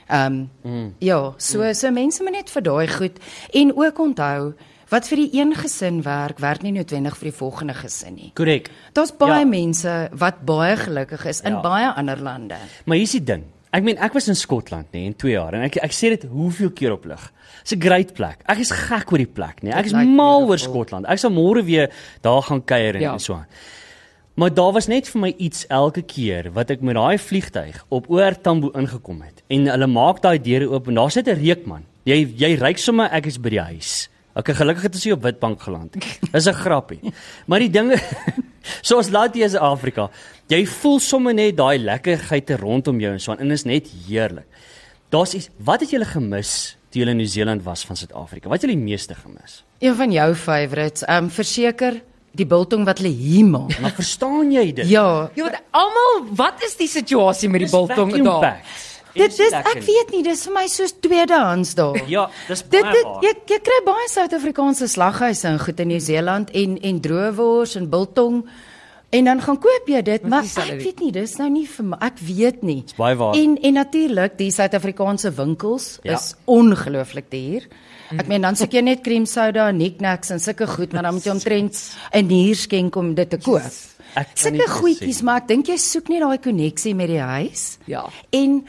Ehm 0.09 0.33
mm. 0.33 0.71
mm. 0.71 0.93
ja, 0.99 1.33
so 1.37 1.59
mm. 1.59 1.73
so 1.73 1.91
mense 1.91 2.23
moet 2.23 2.31
net 2.31 2.49
vir 2.49 2.61
daai 2.61 2.87
goed 2.87 3.19
en 3.53 3.75
ook 3.75 3.99
onthou 3.99 4.53
wat 4.89 5.07
vir 5.07 5.17
die 5.17 5.29
een 5.37 5.53
gesin 5.53 6.01
werk, 6.01 6.39
werk 6.39 6.63
nie 6.65 6.71
noodwendig 6.71 7.17
vir 7.17 7.29
die 7.29 7.37
volgende 7.37 7.73
gesin 7.73 8.15
nie. 8.15 8.31
Korrek. 8.35 8.71
Daar's 8.93 9.11
baie 9.11 9.43
Ja. 9.43 9.45
mense 9.45 10.09
wat 10.11 10.45
baie 10.45 10.75
gelukkig 10.77 11.25
is 11.25 11.41
in 11.41 11.51
Ja. 11.51 11.57
ja. 11.57 11.61
baie 11.61 11.93
ander 11.93 12.17
lande. 12.17 12.57
Maar 12.85 12.97
hier's 12.97 13.11
die 13.11 13.23
ding. 13.23 13.43
Ek 13.71 13.83
meen 13.85 13.97
ek 14.01 14.13
was 14.13 14.27
in 14.27 14.35
Skotland 14.35 14.87
nê 14.95 15.03
in 15.05 15.13
2 15.13 15.31
jaar 15.35 15.53
en 15.53 15.61
ek 15.67 15.77
ek 15.83 15.91
sê 15.93 16.09
dit 16.09 16.23
hoeveel 16.31 16.71
keer 16.73 16.91
op 16.95 17.05
lig. 17.05 17.31
Dis 17.63 17.75
'n 17.75 17.81
great 17.81 18.13
plek. 18.13 18.39
Ek 18.47 18.57
is 18.59 18.71
gek 18.71 19.11
oor 19.11 19.17
die 19.21 19.27
plek 19.27 19.61
nê. 19.61 19.69
Ek 19.75 19.85
is 19.85 19.93
mal 19.93 20.47
oor. 20.47 20.57
Skotland. 20.57 21.05
Ek 21.07 21.19
sal 21.19 21.29
môre 21.31 21.63
weer 21.63 21.89
daar 22.21 22.41
gaan 22.41 22.61
kuier 22.65 22.95
en, 22.95 23.01
Ja. 23.01 23.13
en 23.13 23.19
so 23.19 23.33
aan. 23.33 23.45
Maar 24.35 24.53
daar 24.53 24.71
was 24.73 24.87
net 24.87 25.07
vir 25.07 25.21
my 25.21 25.35
iets 25.37 25.65
elke 25.69 26.01
keer 26.01 26.51
wat 26.51 26.71
ek 26.71 26.81
met 26.81 26.95
daai 26.95 27.17
vliegtyg 27.17 27.83
op 27.89 28.09
oor 28.09 28.31
Tambo 28.41 28.71
ingekom 28.71 29.21
het. 29.21 29.43
En 29.49 29.67
hulle 29.67 29.87
maak 29.87 30.21
daai 30.21 30.39
deure 30.41 30.69
oop 30.71 30.87
en 30.87 30.95
daar 30.95 31.11
sit 31.11 31.27
'n 31.27 31.35
reukman. 31.35 31.83
Jy 32.05 32.33
jy 32.37 32.55
ryk 32.55 32.77
sommer 32.77 33.09
ek 33.11 33.25
is 33.27 33.37
by 33.37 33.49
die 33.49 33.59
huis. 33.61 34.09
Okay, 34.35 34.55
gelukkig 34.55 34.83
het 34.83 34.93
ons 34.95 35.03
hier 35.03 35.13
op 35.13 35.23
Witbank 35.23 35.61
geland. 35.61 35.91
Dis 36.31 36.47
'n 36.47 36.53
grappie. 36.53 36.99
Maar 37.47 37.59
die 37.59 37.69
dinge 38.61 38.79
soos 38.81 39.09
laat 39.09 39.35
jy 39.35 39.43
is 39.45 39.53
in 39.53 39.59
Afrika. 39.59 40.09
Jy 40.49 40.65
voel 40.65 40.99
sommer 40.99 41.33
net 41.33 41.57
daai 41.57 41.77
lekkerheid 41.77 42.49
rondom 42.59 42.99
jou 42.99 43.11
en 43.13 43.19
so 43.19 43.31
aan 43.31 43.39
en 43.39 43.51
is 43.51 43.63
net 43.65 43.87
heerlik. 44.07 44.45
Daar's 45.09 45.33
iets 45.33 45.49
wat 45.57 45.81
het 45.81 45.89
julle 45.91 46.05
gemis 46.05 46.75
toe 46.91 47.01
julle 47.01 47.11
in 47.11 47.17
Nieu-Seeland 47.17 47.63
was 47.63 47.83
van 47.85 47.95
Suid-Afrika? 47.95 48.49
Wat 48.49 48.61
het 48.61 48.69
julle 48.69 48.77
die 48.77 48.85
meeste 48.91 49.15
gemis? 49.15 49.63
Een 49.79 49.95
van 49.95 50.11
jou 50.11 50.35
favourites, 50.35 51.03
ehm 51.05 51.23
um, 51.23 51.29
verseker 51.29 52.01
die 52.31 52.45
biltong 52.45 52.85
wat 52.85 52.97
hulle 53.01 53.09
hier 53.13 53.45
maak. 53.45 53.79
Maar 53.81 53.91
verstaan 53.91 54.51
jy 54.51 54.71
dit? 54.73 54.87
Ja, 54.89 55.29
Jy 55.35 55.43
weet 55.43 55.61
almal, 55.71 56.27
wat 56.35 56.61
is 56.65 56.75
die 56.77 56.87
situasie 56.87 57.49
met 57.49 57.61
die 57.65 57.69
biltong 57.69 58.13
daar? 58.23 58.39
packed. 58.39 58.88
Dit 59.13 59.37
dis 59.37 59.39
is 59.47 59.53
ek 59.53 59.73
weet 59.85 60.11
nie, 60.11 60.23
dis 60.23 60.43
vir 60.45 60.53
my 60.53 60.67
soos 60.67 60.93
tweedehands 61.01 61.75
daar. 61.75 61.97
Ja, 62.07 62.29
dis 62.47 62.61
Dit 62.69 62.81
baie 62.81 62.93
dit 62.93 63.03
waar. 63.03 63.21
jy, 63.23 63.33
jy 63.47 63.59
kry 63.59 63.79
baie 63.85 64.07
Suid-Afrikaanse 64.09 64.87
slaghuise 64.87 65.47
in 65.47 65.59
goed 65.59 65.79
in 65.79 65.87
Nieu-Seeland 65.87 66.51
en 66.53 66.77
en 66.81 66.99
droewors 67.01 67.75
en 67.75 67.89
biltong 67.89 68.43
en 69.11 69.25
dan 69.25 69.41
gaan 69.41 69.57
koop 69.57 69.87
jy 69.89 70.01
dit, 70.05 70.23
Maar 70.29 70.43
ek 70.43 70.81
weet 70.83 70.99
nie, 70.99 71.11
dis 71.11 71.37
nou 71.37 71.49
nie 71.49 71.65
vir 71.67 71.85
my, 71.85 71.97
ek 72.05 72.19
weet 72.21 72.61
nie. 72.63 72.83
Dis 72.85 72.93
baie 72.95 73.15
waar. 73.17 73.33
En 73.35 73.57
en 73.57 73.73
natuurlik, 73.73 74.37
die 74.37 74.51
Suid-Afrikaanse 74.51 75.31
winkels 75.33 75.99
Ja. 76.03 76.13
is 76.13 76.35
ongelooflik 76.45 77.31
duur. 77.31 77.65
Ek 78.17 78.27
meen 78.27 78.41
dan 78.41 78.55
soek 78.55 78.71
jy 78.73 78.81
net 78.81 79.01
cream 79.03 79.25
soda, 79.25 79.71
knickknacks 79.71 80.29
en 80.29 80.39
sulke 80.39 80.67
goed, 80.67 80.93
maar 80.93 81.03
dan 81.03 81.13
moet 81.13 81.23
jy 81.25 81.31
omtrent 81.31 81.77
'n 82.13 82.25
nier 82.27 82.55
skenk 82.55 82.95
om 82.95 83.13
dit 83.15 83.29
te 83.29 83.37
koop. 83.37 83.61
Nie 84.15 84.25
Sulke 84.35 84.57
dit 84.57 84.69
goedjies, 84.69 85.21
maar 85.21 85.37
ek 85.41 85.47
dink 85.47 85.67
jy 85.67 85.77
soek 85.77 86.09
net 86.09 86.19
daai 86.21 86.37
koneksie 86.37 86.95
met 86.95 87.07
die 87.07 87.19
huis. 87.21 87.77
Ja. 87.85 88.05
En 88.31 88.65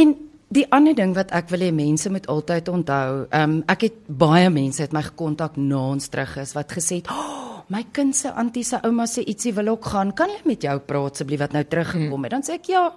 en 0.00 0.16
die 0.50 0.66
ander 0.74 0.96
ding 0.98 1.12
wat 1.14 1.30
ek 1.36 1.50
wil 1.52 1.62
hê 1.62 1.70
mense 1.74 2.10
moet 2.10 2.26
altyd 2.30 2.70
onthou, 2.72 3.26
ehm 3.30 3.58
um, 3.58 3.60
ek 3.70 3.86
het 3.86 3.98
baie 4.08 4.50
mense 4.50 4.82
het 4.82 4.94
my 4.96 5.02
gekontak 5.06 5.58
na 5.60 5.84
ons 5.92 6.10
terug 6.10 6.36
is 6.42 6.54
wat 6.56 6.72
gesê 6.74 7.00
het, 7.00 7.10
oh, 7.10 7.62
"My 7.70 7.84
kind 7.92 8.16
se 8.16 8.32
antie 8.32 8.64
se 8.64 8.80
ouma 8.82 9.04
sê 9.06 9.22
ietsie 9.22 9.54
wil 9.54 9.68
ook 9.68 9.84
gaan. 9.84 10.12
Kan 10.12 10.28
hulle 10.28 10.42
met 10.44 10.62
jou 10.62 10.78
praat 10.78 11.12
asseblief 11.12 11.38
wat 11.38 11.52
nou 11.52 11.64
teruggekom 11.64 12.22
het?" 12.24 12.32
Dan 12.32 12.42
sê 12.42 12.54
ek, 12.54 12.66
"Ja. 12.66 12.92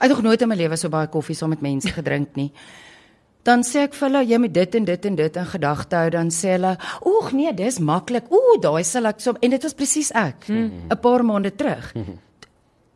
het 0.00 0.10
nog 0.10 0.22
nooit 0.22 0.42
in 0.42 0.48
my 0.48 0.54
lewe 0.54 0.76
so 0.76 0.88
baie 0.88 1.06
koffie 1.06 1.34
saam 1.34 1.50
met 1.50 1.60
mense 1.60 1.88
gedrink 1.88 2.36
nie." 2.36 2.52
Dan 3.42 3.62
sê 3.62 3.82
ek 3.84 3.94
vir 3.94 4.08
hulle, 4.08 4.24
jy 4.26 4.38
moet 4.38 4.54
dit 4.54 4.74
en 4.74 4.84
dit 4.84 5.06
en 5.06 5.14
dit 5.14 5.36
in 5.36 5.46
gedagte 5.46 5.96
hou, 5.96 6.10
dan 6.10 6.30
sê 6.30 6.48
hulle, 6.56 6.78
"Oeg, 7.04 7.32
nee, 7.32 7.54
dis 7.54 7.78
maklik. 7.78 8.32
Ooh, 8.32 8.60
daai 8.60 8.84
sal 8.84 9.06
ek 9.06 9.20
so." 9.20 9.34
En 9.40 9.50
dit 9.50 9.62
was 9.62 9.74
presies 9.74 10.10
ek, 10.12 10.48
'n 10.48 10.52
mm. 10.88 11.00
paar 11.00 11.24
maande 11.24 11.54
terug. 11.54 11.92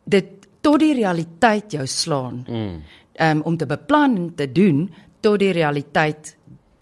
dit 0.09 0.25
tot 0.61 0.79
die 0.79 0.93
realiteit 0.93 1.71
jou 1.71 1.85
slaan. 1.87 2.43
Mm. 2.47 2.81
Um, 3.19 3.41
om 3.43 3.57
te 3.57 3.65
beplan 3.67 4.15
en 4.15 4.27
te 4.35 4.45
doen 4.51 4.85
tot 5.19 5.39
die 5.39 5.51
realiteit. 5.51 6.37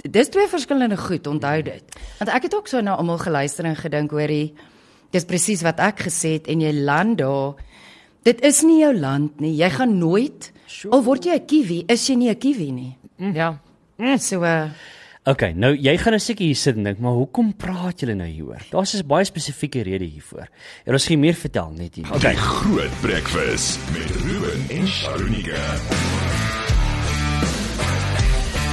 Dis 0.06 0.29
twee 0.29 0.46
verskillende 0.48 0.98
goed, 0.98 1.27
onthou 1.27 1.62
dit. 1.65 1.96
Want 2.20 2.29
ek 2.29 2.44
het 2.46 2.56
ook 2.56 2.67
so 2.70 2.82
na 2.82 2.94
almal 2.94 3.17
geluister 3.17 3.65
en 3.65 3.75
gedink 3.75 4.13
hoorie, 4.13 4.53
dis 5.15 5.25
presies 5.25 5.63
wat 5.65 5.82
ek 5.82 6.06
gesê 6.06 6.36
het 6.38 6.48
en 6.48 6.62
jy 6.62 6.75
land 6.77 7.17
daar. 7.24 7.58
Dit 8.27 8.44
is 8.46 8.62
nie 8.62 8.84
jou 8.84 8.94
land 8.94 9.41
nie. 9.41 9.56
Jy 9.58 9.72
gaan 9.79 9.98
nooit 9.98 10.51
sure. 10.67 10.94
al 10.94 11.03
word 11.03 11.25
jy 11.25 11.39
'n 11.39 11.46
kiwi, 11.46 11.79
is 11.89 12.06
jy 12.08 12.15
nie 12.15 12.29
'n 12.29 12.38
kiwi 12.38 12.72
nie. 12.72 12.98
Ja. 13.34 13.58
So 14.20 14.44
uh, 14.44 14.70
Okay, 15.27 15.51
nou 15.51 15.74
jy 15.75 15.98
gaan 16.00 16.13
nou 16.15 16.22
seker 16.24 16.46
hier 16.46 16.56
sit 16.56 16.77
en 16.79 16.86
dink, 16.88 17.01
maar 17.03 17.17
hoekom 17.17 17.50
praat 17.60 18.00
julle 18.00 18.15
nou 18.15 18.27
hieroor? 18.29 18.63
Daar's 18.72 18.96
'n 18.96 19.08
baie 19.08 19.25
spesifieke 19.25 19.84
rede 19.84 20.06
hiervoor. 20.06 20.48
En 20.86 20.94
ons 20.94 21.06
gaan 21.06 21.20
meer 21.20 21.36
vertel 21.36 21.74
net 21.75 21.96
hier. 21.96 22.08
Okay. 22.15 22.32
Die 22.32 22.39
groot 22.39 23.01
breakfast 23.01 23.79
met 23.91 24.10
Ruben 24.24 24.70
en 24.70 24.88
Sharunika. 24.88 26.16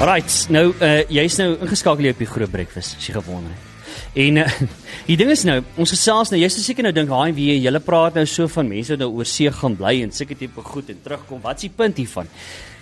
Alright, 0.04 0.50
nou 0.52 0.66
uh 0.84 0.98
jy's 1.08 1.38
nou 1.40 1.54
ingeskakel 1.64 2.04
hier 2.04 2.12
op 2.12 2.18
die 2.20 2.26
groot 2.28 2.50
breakfast, 2.52 2.98
as 2.98 3.06
jy 3.08 3.14
gewonder 3.14 3.54
het. 3.54 4.02
En 4.20 4.40
uh, 4.42 4.50
die 5.08 5.14
ding 5.16 5.30
is 5.32 5.46
nou, 5.48 5.54
ons 5.80 5.94
gesels 5.94 6.28
nou, 6.28 6.36
jy's 6.42 6.58
seker 6.60 6.84
nou 6.84 6.90
dink, 6.92 7.08
"Haai, 7.08 7.32
wie 7.32 7.54
julle 7.54 7.80
praat 7.80 8.18
nou 8.20 8.26
so 8.28 8.44
van 8.52 8.68
mense 8.68 8.92
wat 8.92 9.00
nou 9.00 9.08
oor 9.16 9.24
see 9.24 9.48
gaan 9.48 9.78
bly 9.78 9.94
en 10.04 10.12
sulke 10.12 10.36
tipe 10.36 10.60
goed 10.60 10.90
en 10.92 11.00
terugkom. 11.06 11.40
Wat's 11.40 11.64
die 11.64 11.72
punt 11.72 11.96
hiervan?" 11.96 12.28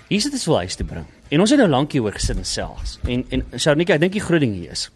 Hier 0.08 0.20
sit 0.20 0.34
dit 0.34 0.48
wel 0.50 0.64
huis 0.64 0.74
te 0.74 0.82
bring. 0.82 1.06
En 1.30 1.46
ons 1.46 1.54
het 1.54 1.62
nou 1.62 1.68
lank 1.70 1.94
hieroor 1.94 2.18
gesit 2.18 2.42
en 2.42 2.44
selfs. 2.44 2.98
En 3.06 3.22
en 3.30 3.46
Shanika, 3.54 3.94
ek 3.94 4.02
dink 4.02 4.18
die 4.18 4.26
groot 4.26 4.42
ding 4.42 4.58
hier 4.58 4.74
is. 4.74 4.88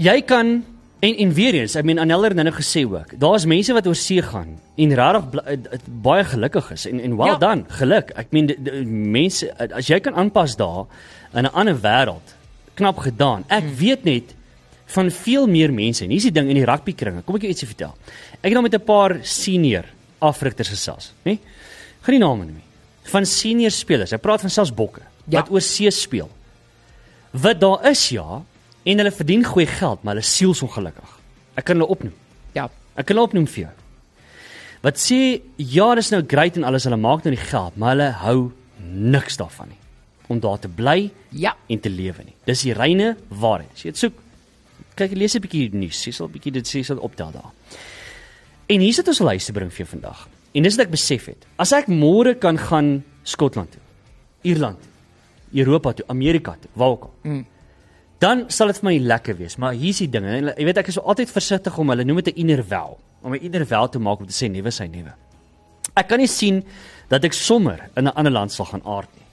Jy 0.00 0.22
kan 0.24 0.64
en 1.00 1.16
en 1.16 1.32
weer 1.32 1.54
eens, 1.54 1.74
ek 1.74 1.84
meen 1.84 1.98
Anel 1.98 2.22
het 2.28 2.34
nou 2.34 2.50
gesê 2.52 2.84
ook, 2.84 3.14
daar's 3.20 3.46
mense 3.48 3.72
wat 3.72 3.86
oor 3.86 3.96
see 3.98 4.22
gaan 4.22 4.58
en 4.76 4.94
regtig 4.94 5.44
eh, 5.44 5.52
eh, 5.52 5.78
baie 6.02 6.24
gelukkig 6.24 6.70
is 6.72 6.86
en 6.86 7.00
en 7.00 7.16
well 7.16 7.34
Ja. 7.34 7.38
done, 7.38 7.64
geluk. 7.68 8.10
Ek 8.16 8.30
meen 8.30 8.50
mense 9.12 9.48
as 9.72 9.86
jy 9.86 10.00
kan 10.00 10.14
aanpas 10.14 10.56
daar 10.56 10.86
in 11.34 11.44
'n 11.44 11.52
ander 11.52 11.76
wêreld, 11.80 12.34
knap 12.74 12.98
gedaan. 12.98 13.44
Ek 13.48 13.62
hmm. 13.62 13.76
weet 13.76 14.04
net 14.04 14.34
van 14.86 15.10
veel 15.10 15.46
meer 15.46 15.72
mense 15.72 16.04
en 16.04 16.10
hier's 16.10 16.22
die 16.26 16.32
ding 16.32 16.48
in 16.48 16.56
die 16.56 16.64
rugbykringe. 16.64 17.22
Kom 17.22 17.36
ek 17.36 17.42
jou 17.42 17.50
ietsie 17.50 17.68
vertel. 17.68 17.94
Ek 18.40 18.50
het 18.50 18.52
nou 18.52 18.62
met 18.62 18.74
'n 18.74 18.84
paar 18.84 19.18
senior 19.22 19.84
afrigters 20.18 20.68
gesels? 20.68 21.12
Gaan 22.02 22.14
nie 22.14 22.18
name 22.18 22.44
noem 22.44 22.54
nie. 22.54 22.64
van 23.10 23.26
senior 23.26 23.70
spelers. 23.70 24.12
Ek 24.12 24.22
praat 24.22 24.40
van 24.40 24.50
selfs 24.50 24.74
bokke 24.74 25.00
Ja. 25.26 25.40
wat 25.40 25.50
oor 25.50 25.60
see 25.60 25.90
speel. 25.90 26.30
Wat 27.30 27.60
daar 27.60 27.90
is 27.90 28.08
ja, 28.08 28.42
en 28.84 28.98
hulle 28.98 29.10
verdien 29.12 29.44
goeie 29.44 29.66
geld, 29.66 30.02
maar 30.02 30.14
hulle 30.14 30.24
is 30.24 30.36
sielsongelukkig. 30.36 31.18
Ek 31.56 31.64
kan 31.64 31.76
hulle 31.76 31.88
opnoem. 31.90 32.14
Ja. 32.54 32.68
Ek 32.96 33.06
kan 33.06 33.16
hulle 33.16 33.26
opnoem 33.28 33.46
vir 33.46 33.64
jou. 33.66 33.72
Wat 34.82 34.96
sê 34.96 35.40
ja, 35.56 35.94
dis 35.94 36.10
nou 36.10 36.22
great 36.26 36.56
en 36.56 36.64
alles, 36.64 36.84
hulle 36.88 36.96
maak 36.96 37.24
nou 37.24 37.34
die 37.34 37.44
geld, 37.44 37.76
maar 37.76 37.90
hulle 37.94 38.10
hou 38.22 38.52
niks 38.80 39.36
daarvan 39.36 39.68
nie 39.68 39.76
om 40.30 40.38
daar 40.40 40.58
te 40.62 40.68
bly 40.68 41.10
Ja. 41.34 41.56
en 41.68 41.80
te 41.80 41.90
lewe 41.90 42.22
nie. 42.24 42.34
Dis 42.46 42.62
die 42.62 42.72
reine 42.72 43.16
waarheid. 43.28 43.72
As 43.74 43.82
jy 43.82 43.90
dit 43.90 43.98
soek, 43.98 44.12
kyk 44.96 45.12
lees 45.18 45.34
'n 45.34 45.40
bietjie 45.42 45.70
nuus, 45.74 46.02
sal 46.16 46.26
'n 46.28 46.32
bietjie 46.32 46.52
dit 46.52 46.64
sê 46.64 46.84
sal 46.84 46.98
optel 46.98 47.32
daar. 47.32 47.50
En 48.68 48.80
hier 48.80 48.92
sit 48.94 49.08
ons 49.08 49.20
al 49.20 49.26
huis 49.28 49.44
te 49.44 49.52
bring 49.52 49.70
vir 49.72 49.78
jou 49.86 49.88
vandag. 49.98 50.28
En 50.54 50.62
dis 50.62 50.76
wat 50.76 50.86
ek 50.86 50.90
besef 50.92 51.26
het. 51.26 51.46
As 51.58 51.72
ek 51.72 51.88
môre 51.88 52.34
kan 52.38 52.56
gaan 52.58 53.04
Skotland 53.24 53.70
toe, 53.72 53.80
Ierland, 54.42 54.78
Europa 55.52 55.92
toe, 55.92 56.04
Amerika 56.08 56.52
toe, 56.60 56.70
waar 56.74 56.88
ook 56.88 57.02
al. 57.02 57.12
Mm. 57.22 57.46
Dan 58.20 58.44
sal 58.52 58.68
dit 58.68 58.80
vir 58.82 58.88
my 58.90 58.96
lekker 59.14 59.36
wees, 59.38 59.56
maar 59.56 59.72
hier's 59.72 60.02
die 60.02 60.10
ding. 60.12 60.26
en 60.28 60.52
Jy 60.52 60.64
weet 60.68 60.80
ek 60.82 60.90
is 60.92 60.98
altyd 61.00 61.30
versigtig 61.32 61.78
om 61.80 61.88
hulle 61.88 62.04
noem 62.04 62.20
dit 62.20 62.34
'n 62.36 62.40
inner 62.40 62.62
wel, 62.68 62.98
om 63.22 63.32
'n 63.32 63.40
inner 63.40 63.64
wel 63.66 63.88
te 63.88 63.98
maak 63.98 64.20
om 64.20 64.26
te 64.26 64.32
sê 64.32 64.50
nuwe 64.50 64.70
sy 64.70 64.86
nuwe. 64.86 65.12
Ek 65.96 66.08
kan 66.08 66.18
nie 66.18 66.26
sien 66.26 66.62
dat 67.08 67.24
ek 67.24 67.32
sommer 67.32 67.88
in 67.96 68.04
'n 68.06 68.14
ander 68.14 68.32
land 68.32 68.52
sal 68.52 68.66
gaan 68.66 68.82
aard 68.84 69.08
nie. 69.16 69.24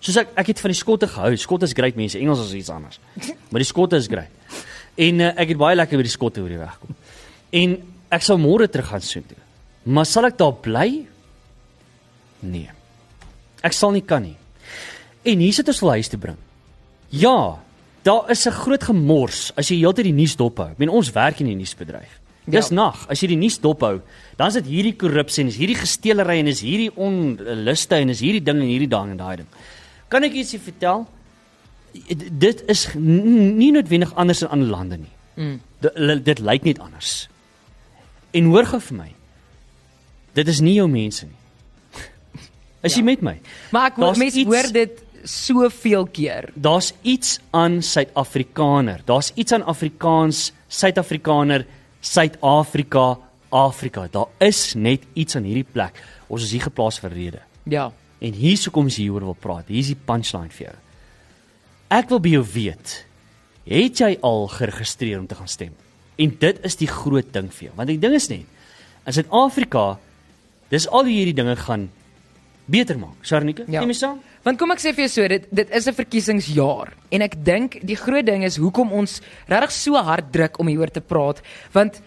Soos 0.00 0.16
ek 0.16 0.28
ek 0.36 0.46
het 0.46 0.60
van 0.60 0.70
die 0.70 0.78
skotte 0.78 1.06
gehou. 1.06 1.36
Skotte 1.36 1.64
is 1.64 1.72
great 1.72 1.96
mense, 1.96 2.18
Engels 2.18 2.40
is 2.40 2.54
iets 2.54 2.70
anders. 2.70 2.98
Maar 3.50 3.60
die 3.60 3.72
skotte 3.72 3.96
is 3.96 4.06
great. 4.06 4.30
En 4.96 5.20
uh, 5.20 5.28
ek 5.36 5.48
het 5.48 5.58
baie 5.58 5.76
lekker 5.76 5.96
by 5.96 6.02
die 6.02 6.10
skotte 6.10 6.40
oor 6.40 6.48
die 6.48 6.58
weg 6.58 6.78
kom. 6.78 6.94
En 7.50 7.76
ek 8.10 8.22
sal 8.22 8.38
môre 8.38 8.68
terug 8.68 8.86
gaan 8.86 9.00
soen 9.00 9.24
toe. 9.26 9.38
Maar 9.84 10.06
sal 10.06 10.24
ek 10.24 10.38
daar 10.38 10.52
bly? 10.52 11.06
Nee. 12.40 12.70
Ek 13.62 13.72
sal 13.72 13.94
nie 13.94 14.02
kan 14.02 14.22
nie. 14.22 14.36
En 15.24 15.38
hier 15.38 15.52
sit 15.52 15.68
ons 15.68 15.80
huis 15.80 16.08
toe 16.08 16.18
bring. 16.18 16.36
Ja, 17.10 17.58
daar 18.08 18.30
is 18.32 18.46
'n 18.46 18.52
groot 18.52 18.82
gemors 18.88 19.52
as 19.56 19.68
jy 19.68 19.76
heeltyd 19.82 20.04
die 20.08 20.12
nuus 20.16 20.36
dophou. 20.36 20.70
Ek 20.70 20.78
meen 20.78 20.88
ons 20.88 21.12
werk 21.12 21.40
in 21.40 21.46
die 21.46 21.54
nuusbedryf. 21.56 22.20
Dis 22.46 22.68
Ja. 22.68 22.74
nag, 22.74 23.06
as 23.10 23.20
jy 23.20 23.28
die 23.28 23.36
nuus 23.36 23.58
dophou, 23.60 24.00
dan 24.36 24.46
is 24.48 24.54
dit 24.54 24.64
hierdie 24.66 24.96
korrupsie 24.96 25.42
en 25.44 25.48
is 25.48 25.56
hierdie 25.56 25.76
gesteelery 25.76 26.38
en 26.38 26.46
is 26.46 26.60
hierdie 26.62 26.90
onluste 26.96 27.94
en 27.96 28.08
is 28.08 28.20
hierdie 28.20 28.42
ding 28.42 28.60
en 28.60 28.66
hierdie 28.66 28.88
ding 28.88 29.10
en 29.10 29.16
daai 29.16 29.36
ding. 29.36 29.48
Kan 30.08 30.24
ek 30.24 30.32
ietsie 30.32 30.58
vertel? 30.58 31.06
Dit 32.38 32.62
is 32.68 32.88
nie 32.94 33.70
noodwendig 33.72 34.14
anders 34.14 34.42
in 34.42 34.48
ander 34.48 34.68
lande 34.68 34.96
nie. 34.96 35.12
Mm. 35.36 35.60
Dit, 36.24 36.38
lyk 36.40 36.64
net 36.64 36.78
anders. 36.78 37.28
En 38.32 38.44
hoor 38.44 38.64
gou 38.66 38.80
vir 38.80 38.96
my. 38.96 39.12
Dit 40.34 40.48
is 40.48 40.60
nie 40.60 40.74
jou 40.74 40.88
mense 40.88 41.26
nie. 41.26 41.34
Is 42.82 42.94
jy 42.94 43.02
met 43.02 43.20
my? 43.22 43.40
Maar 43.72 43.86
ek 43.90 43.96
hoor 43.96 44.04
Daar's 44.06 44.18
mense 44.18 44.38
iets- 44.38 44.48
hoor 44.48 44.72
dit 44.72 45.02
soveel 45.24 46.06
keer. 46.06 46.50
Daar's 46.54 46.92
iets 47.02 47.38
aan 47.50 47.82
Suid-Afrikaner. 47.82 49.02
Daar's 49.04 49.32
iets 49.34 49.52
aan 49.52 49.64
Afrikaans, 49.64 50.52
Suid-Afrikaner, 50.68 51.66
Suid-Afrika, 52.00 53.18
Afrika. 53.48 54.08
Daar 54.10 54.28
is 54.38 54.74
net 54.74 55.02
iets 55.14 55.36
aan 55.36 55.48
hierdie 55.48 55.66
plek. 55.66 56.02
Ons 56.28 56.44
is 56.44 56.52
hier 56.52 56.66
geplaas 56.68 57.00
vir 57.00 57.12
rede. 57.12 57.42
Ja. 57.68 57.88
En 58.18 58.34
hier's 58.34 58.64
hoekom 58.66 58.88
ons 58.90 58.98
hieroor 59.00 59.30
wil 59.30 59.38
praat. 59.38 59.68
Hier's 59.70 59.92
die 59.92 59.98
punchline 60.08 60.52
vir 60.54 60.68
jou. 60.68 60.76
Ek 61.98 62.10
wil 62.10 62.20
by 62.20 62.32
jou 62.36 62.44
weet, 62.52 62.94
het 63.68 64.00
jy 64.02 64.10
al 64.24 64.48
geregistreer 64.52 65.20
om 65.20 65.28
te 65.28 65.38
gaan 65.38 65.48
stem? 65.48 65.72
En 66.18 66.34
dit 66.40 66.64
is 66.66 66.76
die 66.76 66.90
groot 66.90 67.32
ding 67.32 67.48
vir 67.54 67.68
jou. 67.68 67.76
Want 67.78 67.92
die 67.92 68.00
ding 68.00 68.16
is 68.16 68.28
net, 68.28 68.44
in 69.06 69.16
Suid-Afrika, 69.16 69.86
dis 70.68 70.88
al 70.92 71.08
hierdie 71.08 71.36
dinge 71.36 71.56
gaan 71.56 71.88
beter 72.68 72.98
maak. 72.98 73.16
Sharnika, 73.24 73.64
Ja. 73.66 73.80
neem 73.80 73.88
my 73.88 73.94
saam? 73.96 74.20
Want 74.44 74.58
kom 74.58 74.70
ek 74.70 74.78
sê 74.78 74.92
vir 74.94 75.06
jou 75.06 75.08
so, 75.08 75.28
dit 75.28 75.46
dit 75.52 75.70
is 75.70 75.86
'n 75.88 75.94
verkiesingsjaar 75.94 76.92
en 77.10 77.22
ek 77.22 77.34
dink 77.44 77.80
die 77.84 77.96
groot 77.96 78.24
ding 78.26 78.44
is 78.44 78.56
hoekom 78.56 78.92
ons 78.92 79.20
regtig 79.48 79.70
so 79.72 79.94
hard 79.94 80.30
druk 80.32 80.58
om 80.60 80.66
hieroor 80.68 80.90
te 80.92 81.00
praat, 81.00 81.40
want 81.72 82.00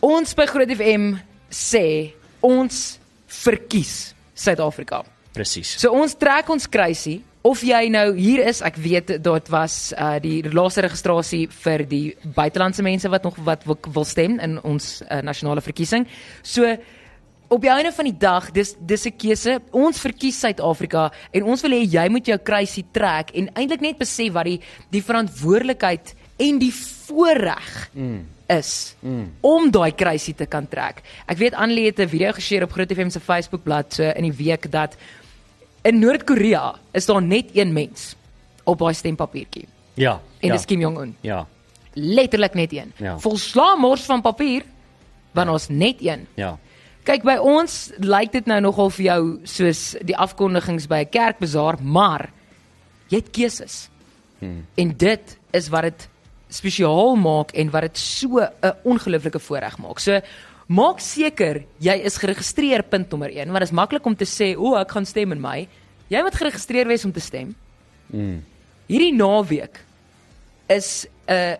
ons 0.00 0.34
by 0.34 0.46
Groot 0.46 0.68
FM 0.70 1.18
sê 1.50 2.12
ons 2.42 2.98
verkies 3.28 4.14
Suid-Afrika. 4.34 5.04
Presies. 5.34 5.76
So 5.80 5.92
ons 5.92 6.14
trek 6.14 6.48
ons 6.50 6.66
kruisie 6.66 7.22
of 7.44 7.62
jy 7.62 7.88
nou 7.90 8.14
hier 8.14 8.46
is, 8.46 8.60
ek 8.62 8.76
weet 8.76 9.06
dit 9.22 9.48
was 9.50 9.92
uh 9.98 10.18
die 10.22 10.42
laaste 10.42 10.82
registrasie 10.82 11.48
vir 11.64 11.84
die 11.88 12.16
buitelandse 12.36 12.82
mense 12.82 13.08
wat 13.08 13.24
nog 13.24 13.36
wat 13.44 13.64
wil, 13.66 13.78
wil 13.94 14.04
stem 14.04 14.38
in 14.40 14.58
ons 14.62 15.02
uh, 15.10 15.20
nasionale 15.22 15.60
verkiesing. 15.60 16.06
So 16.42 16.76
op 17.52 17.60
die 17.60 17.70
einde 17.70 17.92
van 17.92 18.08
die 18.08 18.16
dag, 18.16 18.50
dis 18.50 18.74
dis 18.78 19.06
'n 19.06 19.16
keuse. 19.16 19.60
Ons 19.70 20.00
verkies 20.00 20.40
Suid-Afrika 20.40 21.12
en 21.30 21.42
ons 21.44 21.60
wil 21.62 21.70
hê 21.70 21.84
jy 21.84 22.08
moet 22.08 22.26
jou 22.26 22.38
kruisie 22.38 22.84
trek 22.92 23.30
en 23.34 23.50
eintlik 23.54 23.80
net 23.80 23.98
besef 23.98 24.32
wat 24.32 24.44
die 24.44 24.60
die 24.90 25.02
verantwoordelikheid 25.02 26.14
en 26.36 26.58
die 26.58 26.72
voorreg 26.72 27.90
mm. 27.92 28.24
is 28.48 28.96
mm. 29.00 29.30
om 29.40 29.70
daai 29.70 29.92
kruisie 29.92 30.34
te 30.34 30.46
kan 30.46 30.68
trek. 30.68 31.02
Ek 31.26 31.38
weet 31.38 31.54
Annelie 31.54 31.86
het 31.86 32.00
'n 32.00 32.08
video 32.08 32.32
geshare 32.32 32.64
op 32.64 32.72
Groot 32.72 32.92
FM 32.92 33.10
se 33.10 33.20
Facebookblad 33.20 33.94
so 33.94 34.02
in 34.02 34.22
die 34.22 34.44
week 34.44 34.70
dat 34.70 34.96
in 35.82 35.98
Noord-Korea 35.98 36.74
is 36.92 37.06
daar 37.06 37.22
net 37.22 37.50
een 37.52 37.72
mens 37.72 38.16
op 38.64 38.78
daai 38.78 38.94
stempapiertjie 38.94 39.66
Ja. 39.94 40.20
en 40.40 40.48
ja. 40.48 40.52
dis 40.52 40.64
Kim 40.64 40.80
Jong 40.80 40.98
Un. 40.98 41.16
Ja. 41.20 41.46
Letterlik 41.94 42.54
net 42.54 42.72
een. 42.72 42.92
Ja. 42.96 43.18
Volslaan 43.18 43.78
mors 43.78 44.02
van 44.02 44.20
papier 44.20 44.62
want 45.32 45.50
ons 45.50 45.68
net 45.68 45.96
een. 46.00 46.26
Ja. 46.34 46.58
Kyk 47.02 47.24
by 47.26 47.34
ons 47.42 47.90
lyk 47.98 48.30
dit 48.30 48.46
nou 48.46 48.60
nogal 48.62 48.92
vir 48.94 49.04
jou 49.08 49.22
soos 49.50 49.80
die 50.06 50.14
afkondigings 50.14 50.86
by 50.86 51.02
'n 51.02 51.10
kerkbazaar, 51.10 51.82
maar 51.82 52.30
jy 53.10 53.16
het 53.18 53.32
keuses. 53.32 53.88
Hmm. 54.38 54.66
En 54.76 54.94
dit 54.96 55.38
is 55.52 55.68
wat 55.68 55.82
dit 55.82 56.08
spesiaal 56.48 57.16
maak 57.16 57.50
en 57.54 57.70
wat 57.70 57.82
dit 57.82 57.98
so 57.98 58.38
'n 58.38 58.74
ongelooflike 58.84 59.38
voorreg 59.38 59.78
maak. 59.78 59.98
So 59.98 60.20
maak 60.68 61.00
seker 61.00 61.64
jy 61.78 61.94
is 62.04 62.18
geregistreer 62.18 62.82
punt 62.82 63.10
nommer 63.10 63.30
1, 63.30 63.50
want 63.50 63.58
dit 63.58 63.68
is 63.68 63.74
maklik 63.74 64.06
om 64.06 64.16
te 64.16 64.24
sê, 64.24 64.56
"O, 64.56 64.76
ek 64.76 64.90
gaan 64.90 65.06
stem 65.06 65.32
in 65.32 65.40
my." 65.40 65.68
Jy 66.08 66.22
moet 66.22 66.34
geregistreer 66.34 66.86
wees 66.86 67.04
om 67.04 67.12
te 67.12 67.20
stem. 67.20 67.54
Mm. 68.12 68.44
Hierdie 68.86 69.14
naweek 69.14 69.80
is 70.68 71.06
'n 71.26 71.56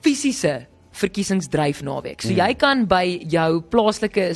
fisiese 0.00 0.66
verkiesingsdryf 0.92 1.82
naweek. 1.82 2.22
So 2.22 2.32
jy 2.32 2.54
kan 2.54 2.86
by 2.86 3.04
jou 3.28 3.60
plaaslike 3.60 4.34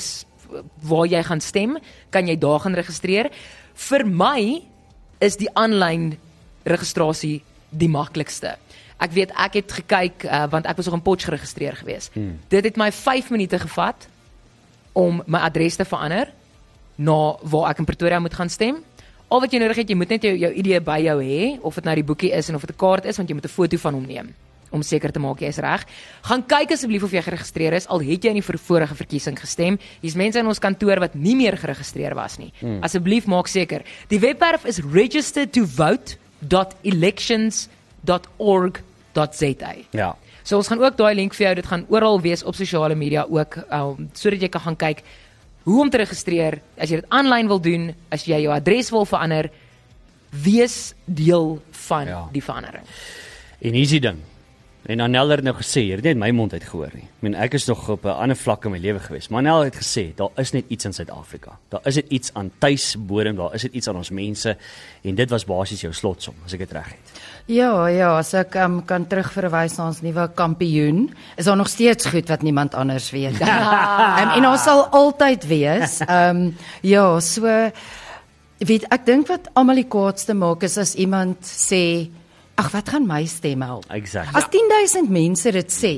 waar 0.82 1.06
jy 1.06 1.22
gaan 1.22 1.40
stem, 1.40 1.76
kan 2.10 2.28
jy 2.28 2.38
daar 2.38 2.60
gaan 2.60 2.74
registreer. 2.74 3.30
Vir 3.74 4.04
my 4.06 4.62
is 5.20 5.36
die 5.36 5.50
aanlyn 5.54 6.16
registrasie 6.68 7.42
die 7.70 7.88
maklikste. 7.88 8.56
Ek 8.98 9.14
weet 9.14 9.32
ek 9.38 9.60
het 9.60 9.72
gekyk 9.72 10.26
uh, 10.26 10.46
want 10.50 10.66
ek 10.66 10.76
was 10.76 10.88
nog 10.88 10.98
in 10.98 11.06
Potch 11.06 11.28
geregistreer 11.28 11.76
gewees. 11.78 12.10
Hmm. 12.14 12.38
Dit 12.50 12.64
het 12.64 12.76
my 12.76 12.90
5 12.92 13.30
minute 13.30 13.58
gevat 13.58 14.08
om 14.92 15.22
my 15.26 15.38
adres 15.46 15.78
te 15.78 15.86
verander 15.86 16.32
na 16.96 17.36
waar 17.42 17.70
ek 17.70 17.78
in 17.78 17.86
Pretoria 17.86 18.18
moet 18.18 18.34
gaan 18.34 18.50
stem. 18.50 18.82
Al 19.28 19.42
wat 19.44 19.52
jy 19.52 19.60
nodig 19.60 19.84
het, 19.84 19.90
jy 19.90 19.96
moet 19.96 20.10
net 20.16 20.24
jou 20.24 20.34
jou 20.34 20.50
ID 20.50 20.82
by 20.82 20.98
jou 21.04 21.18
hê 21.22 21.42
of 21.62 21.78
dit 21.78 21.86
nou 21.86 21.94
die 21.94 22.06
boekie 22.10 22.32
is 22.34 22.48
en 22.48 22.58
of 22.58 22.64
dit 22.66 22.74
'n 22.74 22.80
kaart 22.80 23.04
is 23.04 23.16
want 23.16 23.28
jy 23.28 23.34
moet 23.34 23.44
'n 23.44 23.56
foto 23.58 23.76
van 23.76 23.94
hom 23.94 24.06
neem 24.06 24.34
om 24.70 24.82
seker 24.82 25.12
te 25.12 25.18
maak 25.20 25.40
jy 25.40 25.48
is 25.48 25.58
reg. 25.58 25.84
Gaan 26.22 26.42
kyk 26.46 26.70
asseblief 26.72 27.02
of 27.04 27.12
jy 27.12 27.22
geregistreer 27.22 27.72
is 27.78 27.86
al 27.88 28.00
het 28.00 28.24
jy 28.24 28.30
in 28.34 28.40
die 28.40 28.58
vorige 28.58 28.94
verkiesing 28.94 29.38
gestem. 29.40 29.78
Hier's 30.02 30.14
mense 30.16 30.38
in 30.38 30.46
ons 30.46 30.58
kantoor 30.58 31.00
wat 31.00 31.14
nie 31.14 31.36
meer 31.36 31.56
geregistreer 31.56 32.14
was 32.14 32.38
nie. 32.38 32.52
Hmm. 32.60 32.80
Asseblief 32.82 33.26
maak 33.26 33.48
seker. 33.48 33.82
Die 34.08 34.18
webwerf 34.20 34.64
is 34.64 34.78
registertovote.elections.org.za. 38.38 39.74
Ja. 39.90 40.16
So 40.42 40.56
ons 40.56 40.68
gaan 40.70 40.80
ook 40.80 40.96
daai 40.96 41.14
link 41.18 41.34
vir 41.36 41.46
jou, 41.48 41.54
dit 41.60 41.66
gaan 41.68 41.84
oral 41.92 42.20
wees 42.24 42.44
op 42.46 42.54
sosiale 42.56 42.94
media 42.96 43.26
ook 43.28 43.58
um, 43.68 44.08
sodat 44.16 44.40
jy 44.42 44.48
kan 44.52 44.60
gaan 44.64 44.78
kyk 44.80 45.02
hoe 45.68 45.80
om 45.82 45.90
te 45.92 45.98
registreer. 46.00 46.60
As 46.80 46.88
jy 46.88 47.02
dit 47.02 47.10
aanlyn 47.12 47.48
wil 47.50 47.60
doen, 47.60 47.90
as 48.14 48.24
jy 48.24 48.38
jou 48.46 48.52
adres 48.54 48.88
wil 48.94 49.04
verander, 49.08 49.50
wees 50.32 50.94
deel 51.04 51.58
van 51.88 52.06
Ja. 52.08 52.22
die 52.32 52.42
verandering. 52.44 52.84
En 53.60 53.72
hier's 53.76 53.90
die 53.92 54.00
ding. 54.00 54.22
En 54.86 55.00
Anel 55.00 55.28
het 55.28 55.42
nou 55.42 55.54
gesê, 55.58 55.82
het 55.90 56.04
net 56.06 56.16
my 56.16 56.30
mond 56.30 56.52
uit 56.52 56.64
gehoor 56.64 56.92
nie. 56.94 57.04
Ek 57.04 57.24
meen 57.26 57.34
ek 57.34 57.54
is 57.58 57.66
nog 57.66 57.88
op 57.88 58.04
'n 58.04 58.14
ander 58.14 58.36
vlak 58.36 58.64
in 58.64 58.70
my 58.70 58.78
lewe 58.78 59.00
gewees. 59.00 59.28
Maar 59.28 59.38
Anel 59.38 59.64
het 59.64 59.76
gesê, 59.76 60.14
daar 60.14 60.30
is 60.36 60.52
net 60.52 60.64
iets 60.68 60.84
in 60.84 60.92
Suid-Afrika. 60.92 61.58
Daar 61.68 61.80
is 61.84 61.94
net 61.94 62.08
iets 62.08 62.30
aan 62.34 62.50
tuisbodem, 62.58 63.36
daar 63.36 63.54
is 63.54 63.62
net 63.62 63.72
iets 63.72 63.88
aan 63.88 63.96
ons 63.96 64.10
mense 64.10 64.56
en 65.02 65.14
dit 65.14 65.30
was 65.30 65.44
basies 65.44 65.80
jou 65.80 65.92
slotsom, 65.92 66.34
as 66.44 66.52
ek 66.52 66.58
dit 66.58 66.72
reg 66.72 66.88
het. 66.88 67.20
Ja, 67.46 67.86
ja, 67.86 68.18
as 68.18 68.34
ek 68.34 68.54
um, 68.54 68.84
kan 68.84 69.06
terugverwys 69.06 69.76
na 69.76 69.86
ons 69.86 70.00
nuwe 70.00 70.30
kampioen, 70.34 71.14
is 71.36 71.44
daar 71.44 71.56
nog 71.56 71.68
steeds 71.68 72.06
goed 72.06 72.28
wat 72.28 72.42
niemand 72.42 72.74
anders 72.74 73.10
weet. 73.10 73.40
um, 73.40 73.48
en 74.36 74.46
ons 74.46 74.62
sal 74.62 74.86
altyd 74.86 75.46
wees. 75.46 76.00
Ehm 76.00 76.36
um, 76.36 76.56
ja, 76.80 77.20
so 77.20 77.70
weet 78.58 78.84
ek 78.90 79.06
dink 79.06 79.28
wat 79.28 79.48
almal 79.54 79.74
die 79.74 79.88
kwaadste 79.88 80.34
maak 80.34 80.62
is 80.62 80.78
as 80.78 80.94
iemand 80.94 81.38
sê, 81.46 82.08
"Ag, 82.58 82.70
wat 82.74 82.88
gaan 82.88 83.06
my 83.06 83.24
stem 83.26 83.62
help?" 83.62 83.84
Exact. 83.90 84.34
As 84.36 84.48
10000 84.50 85.10
mense 85.10 85.50
dit 85.52 85.70
sê, 85.72 85.94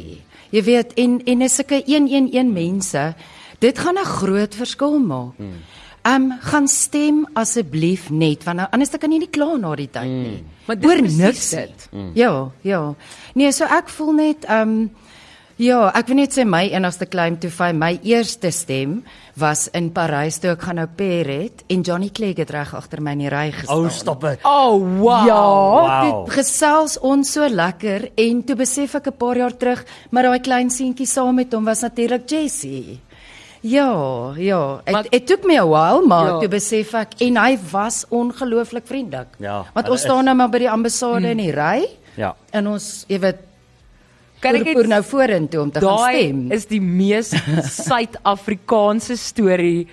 jy 0.50 0.62
weet 0.62 0.94
en 1.00 1.20
en 1.24 1.42
is 1.42 1.54
sulke 1.54 1.82
111 1.86 2.52
mense, 2.52 3.14
dit 3.58 3.78
gaan 3.78 3.98
'n 3.98 4.04
groot 4.04 4.54
verskil 4.54 4.98
maak. 4.98 5.36
Hmm. 5.36 5.62
Um 6.02 6.32
gaan 6.40 6.68
stem 6.68 7.26
asseblief 7.34 8.10
net 8.10 8.44
want 8.44 8.70
anders 8.72 8.90
dan 8.90 9.00
kan 9.00 9.12
jy 9.12 9.18
nie 9.18 9.28
kla 9.30 9.56
na 9.56 9.74
die 9.76 9.90
tyd 9.90 10.08
nie. 10.08 10.44
Maar 10.66 10.76
dis 10.78 10.90
Oor 10.90 10.96
presies 10.98 11.18
niks 11.18 11.50
dit. 11.50 11.88
nie. 11.92 12.10
Ja, 12.14 12.50
ja. 12.62 12.94
Nee, 13.34 13.52
so 13.52 13.64
ek 13.64 13.88
voel 13.88 14.12
net 14.12 14.48
um 14.48 14.90
ja, 15.60 15.90
ek 15.94 16.08
wil 16.08 16.16
net 16.22 16.32
sê 16.32 16.44
my 16.48 16.62
enigste 16.72 17.06
claim 17.10 17.36
to 17.42 17.50
fame, 17.52 17.76
my 17.78 17.98
eerste 18.08 18.48
stem 18.54 19.02
was 19.36 19.66
in 19.76 19.90
Parys 19.92 20.38
toe 20.40 20.54
ek 20.54 20.62
gaan 20.66 20.76
nou 20.80 20.86
pair 20.96 21.28
het 21.28 21.64
en 21.70 21.82
Johnny 21.86 22.08
Clegg 22.16 22.38
het 22.40 22.50
reg 22.54 22.72
agter 22.74 23.00
my 23.04 23.12
in 23.12 23.18
die 23.26 23.28
ry 23.32 23.50
gestaan. 23.52 23.76
Ou, 23.84 23.90
stop 23.92 24.24
dit. 24.24 24.40
Oh 24.44 24.80
wow. 25.00 25.26
Ja, 25.28 25.42
Wow. 25.44 26.24
dit 26.24 26.34
gesels 26.38 26.96
ons 27.04 27.32
so 27.32 27.46
lekker 27.48 28.08
en 28.16 28.42
toe 28.48 28.56
besef 28.56 28.94
ek 28.94 29.06
'n 29.08 29.16
paar 29.18 29.36
jaar 29.36 29.56
terug, 29.56 29.84
maar 30.10 30.22
daai 30.24 30.40
klein 30.40 30.70
seentjie 30.70 31.06
saam 31.06 31.34
met 31.34 31.52
hom 31.52 31.64
was 31.64 31.82
natuurlik 31.82 32.26
Jessie. 32.28 33.00
Ja, 33.62 34.32
ja. 34.36 34.80
Maar- 34.90 35.04
It, 35.04 35.14
it 35.14 35.26
took 35.26 35.44
me 35.44 35.58
a 35.58 35.66
while, 35.66 36.06
maar 36.06 36.26
Ja. 36.26 36.38
toe 36.38 36.48
besef 36.48 36.94
ek 36.94 37.08
en 37.20 37.36
hy 37.36 37.58
was 37.70 38.04
ongelooflik 38.08 38.86
vriendelik. 38.86 39.28
Ja, 39.38 39.64
Want 39.74 39.88
ons 39.88 40.00
staan 40.00 40.24
nou 40.24 40.34
maar 40.36 40.48
by 40.48 40.58
die 40.58 40.70
ambassade 40.70 41.24
in 41.30 41.36
die 41.36 41.52
ry 41.52 41.86
Ja. 42.16 42.34
en 42.52 42.66
ons, 42.66 43.04
jy 43.08 43.18
weet, 43.18 43.36
Kan 44.40 44.56
ek 44.56 44.72
poer 44.72 44.86
nou 44.88 45.02
vorentoe 45.04 45.60
om 45.60 45.70
te 45.70 45.80
gaan 45.80 45.96
Daai 45.96 46.22
stem. 46.22 46.52
is 46.52 46.64
die 46.66 46.80
mees 46.80 47.32
Suid-Afrikaanse 48.10 49.16
storie 49.20 49.86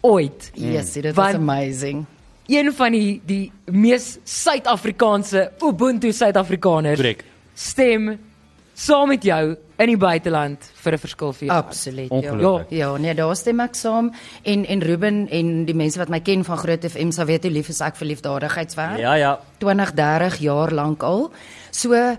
ooit. 0.00 0.50
yes, 0.54 0.92
dit 0.92 1.14
was 1.14 1.34
amazing. 1.34 2.04
Een 2.48 2.70
van 2.72 2.92
die 2.92 3.20
die 3.26 3.52
mees 3.66 4.18
Suid-Afrikaanse 4.24 5.50
Ubuntu 5.66 6.12
Suid-Afrikaners 6.12 6.96
Korrek. 6.96 7.24
stem 7.54 8.18
saam 8.78 9.08
met 9.10 9.24
jou 9.26 9.56
in 9.78 9.86
die 9.90 9.96
buiteland 9.98 10.62
vir 10.82 10.92
'n 10.94 10.98
verskil 10.98 11.32
vir 11.32 11.46
jou. 11.48 11.56
Absoluut. 11.58 12.10
Ja. 12.22 12.64
Ja, 12.70 12.96
nee, 12.96 13.14
daar 13.14 13.36
stem 13.36 13.60
ek 13.60 13.74
saam 13.74 14.12
en 14.44 14.64
en 14.66 14.80
Ruben 14.82 15.28
en 15.30 15.64
die 15.64 15.74
mense 15.74 15.98
wat 15.98 16.08
my 16.08 16.20
ken 16.20 16.44
van 16.44 16.56
Groot 16.58 16.84
FM 16.84 17.10
sal 17.10 17.26
weet 17.26 17.42
hoe 17.42 17.52
lief 17.52 17.68
is 17.68 17.80
ek 17.80 17.96
vir 17.96 18.06
liefdadigheidswerk. 18.08 18.98
Ja, 18.98 19.14
ja. 19.14 19.38
20, 19.58 19.92
30 19.94 20.38
jaar 20.38 20.70
lank 20.72 21.02
al. 21.02 21.30
So 21.70 22.16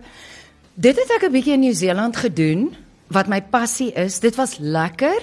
dit 0.79 0.95
het 0.95 1.12
ek 1.12 1.27
'n 1.27 1.31
bietjie 1.31 1.53
in 1.53 1.59
Nieu-Seeland 1.59 2.15
gedoen 2.15 2.71
wat 3.07 3.27
my 3.27 3.41
passie 3.41 3.91
is. 3.93 4.19
Dit 4.19 4.36
was 4.36 4.57
lekker, 4.59 5.19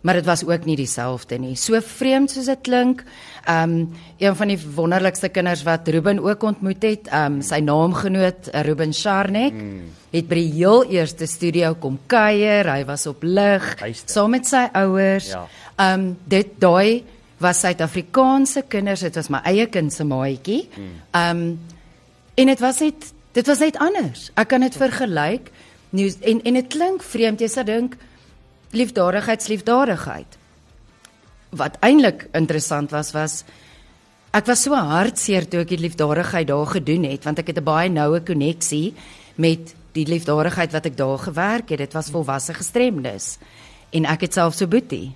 maar 0.00 0.14
dit 0.14 0.24
was 0.24 0.44
ook 0.44 0.64
nie 0.64 0.76
dieselfde 0.76 1.38
nie. 1.38 1.54
So 1.56 1.80
vreemd 1.80 2.30
soos 2.30 2.46
dit 2.46 2.58
klink. 2.62 3.04
Um 3.48 3.94
een 4.18 4.36
van 4.36 4.48
die 4.48 4.58
wonderlikste 4.74 5.28
kinders 5.28 5.62
wat 5.62 5.88
Ruben 5.88 6.18
ook 6.18 6.42
ontmoet 6.42 6.82
het, 6.82 7.08
um 7.12 7.42
sy 7.42 7.58
naamgenoot 7.58 8.48
uh, 8.54 8.60
Ruben 8.60 8.94
Sharnek 8.94 9.52
mm. 9.52 9.82
het 10.10 10.28
by 10.28 10.34
die 10.34 10.52
heel 10.52 10.84
eerste 10.84 11.26
studio 11.26 11.74
kom 11.74 11.98
kuier. 12.06 12.66
Hy 12.66 12.84
was 12.84 13.06
op 13.06 13.22
lig 13.22 13.76
saam 14.06 14.30
met 14.30 14.46
sy 14.46 14.68
ouers. 14.72 15.28
Ja. 15.28 15.46
Um 15.94 16.16
dit 16.24 16.46
daai 16.58 17.04
was 17.38 17.60
Suid-Afrikaanse 17.60 18.64
kinders, 18.68 19.00
dit 19.00 19.14
was 19.14 19.28
my 19.28 19.40
eie 19.44 19.66
kind 19.66 19.92
se 19.92 20.04
maatjie. 20.04 20.68
Um 21.12 21.60
en 22.34 22.46
dit 22.46 22.60
was 22.60 22.80
net 22.80 23.14
dit 23.36 23.46
was 23.46 23.60
net 23.60 23.76
anders. 23.82 24.30
Ek 24.34 24.48
kan 24.48 24.64
dit 24.64 24.76
vergelyk. 24.76 25.50
Nou 25.96 26.08
en 26.08 26.42
en 26.48 26.58
dit 26.58 26.72
klink 26.72 27.04
vreemd 27.04 27.42
jy 27.44 27.48
sou 27.52 27.64
dink 27.68 27.96
liefdadigheid, 28.76 29.48
liefdadigheid. 29.52 30.38
Wat 31.56 31.78
eintlik 31.84 32.26
interessant 32.36 32.92
was 32.96 33.12
was 33.16 33.44
ek 34.36 34.48
was 34.50 34.64
so 34.66 34.76
hartseer 34.76 35.46
toe 35.48 35.62
ek 35.64 35.74
die 35.74 35.84
liefdadigheid 35.84 36.48
daar 36.48 36.68
gedoen 36.74 37.06
het 37.08 37.24
want 37.24 37.38
ek 37.38 37.52
het 37.52 37.58
'n 37.60 37.64
baie 37.64 37.88
noue 37.88 38.20
koneksie 38.20 38.94
met 39.36 39.74
die 39.92 40.04
liefdadigheid 40.04 40.72
wat 40.72 40.86
ek 40.86 40.96
daar 40.96 41.18
gewerk 41.18 41.68
het. 41.70 41.78
Dit 41.78 41.92
was 41.92 42.10
volwasse 42.10 42.54
gestremdes 42.54 43.38
en 43.92 44.04
ek 44.04 44.20
het 44.20 44.32
self 44.34 44.54
so 44.54 44.66
boetie. 44.66 45.14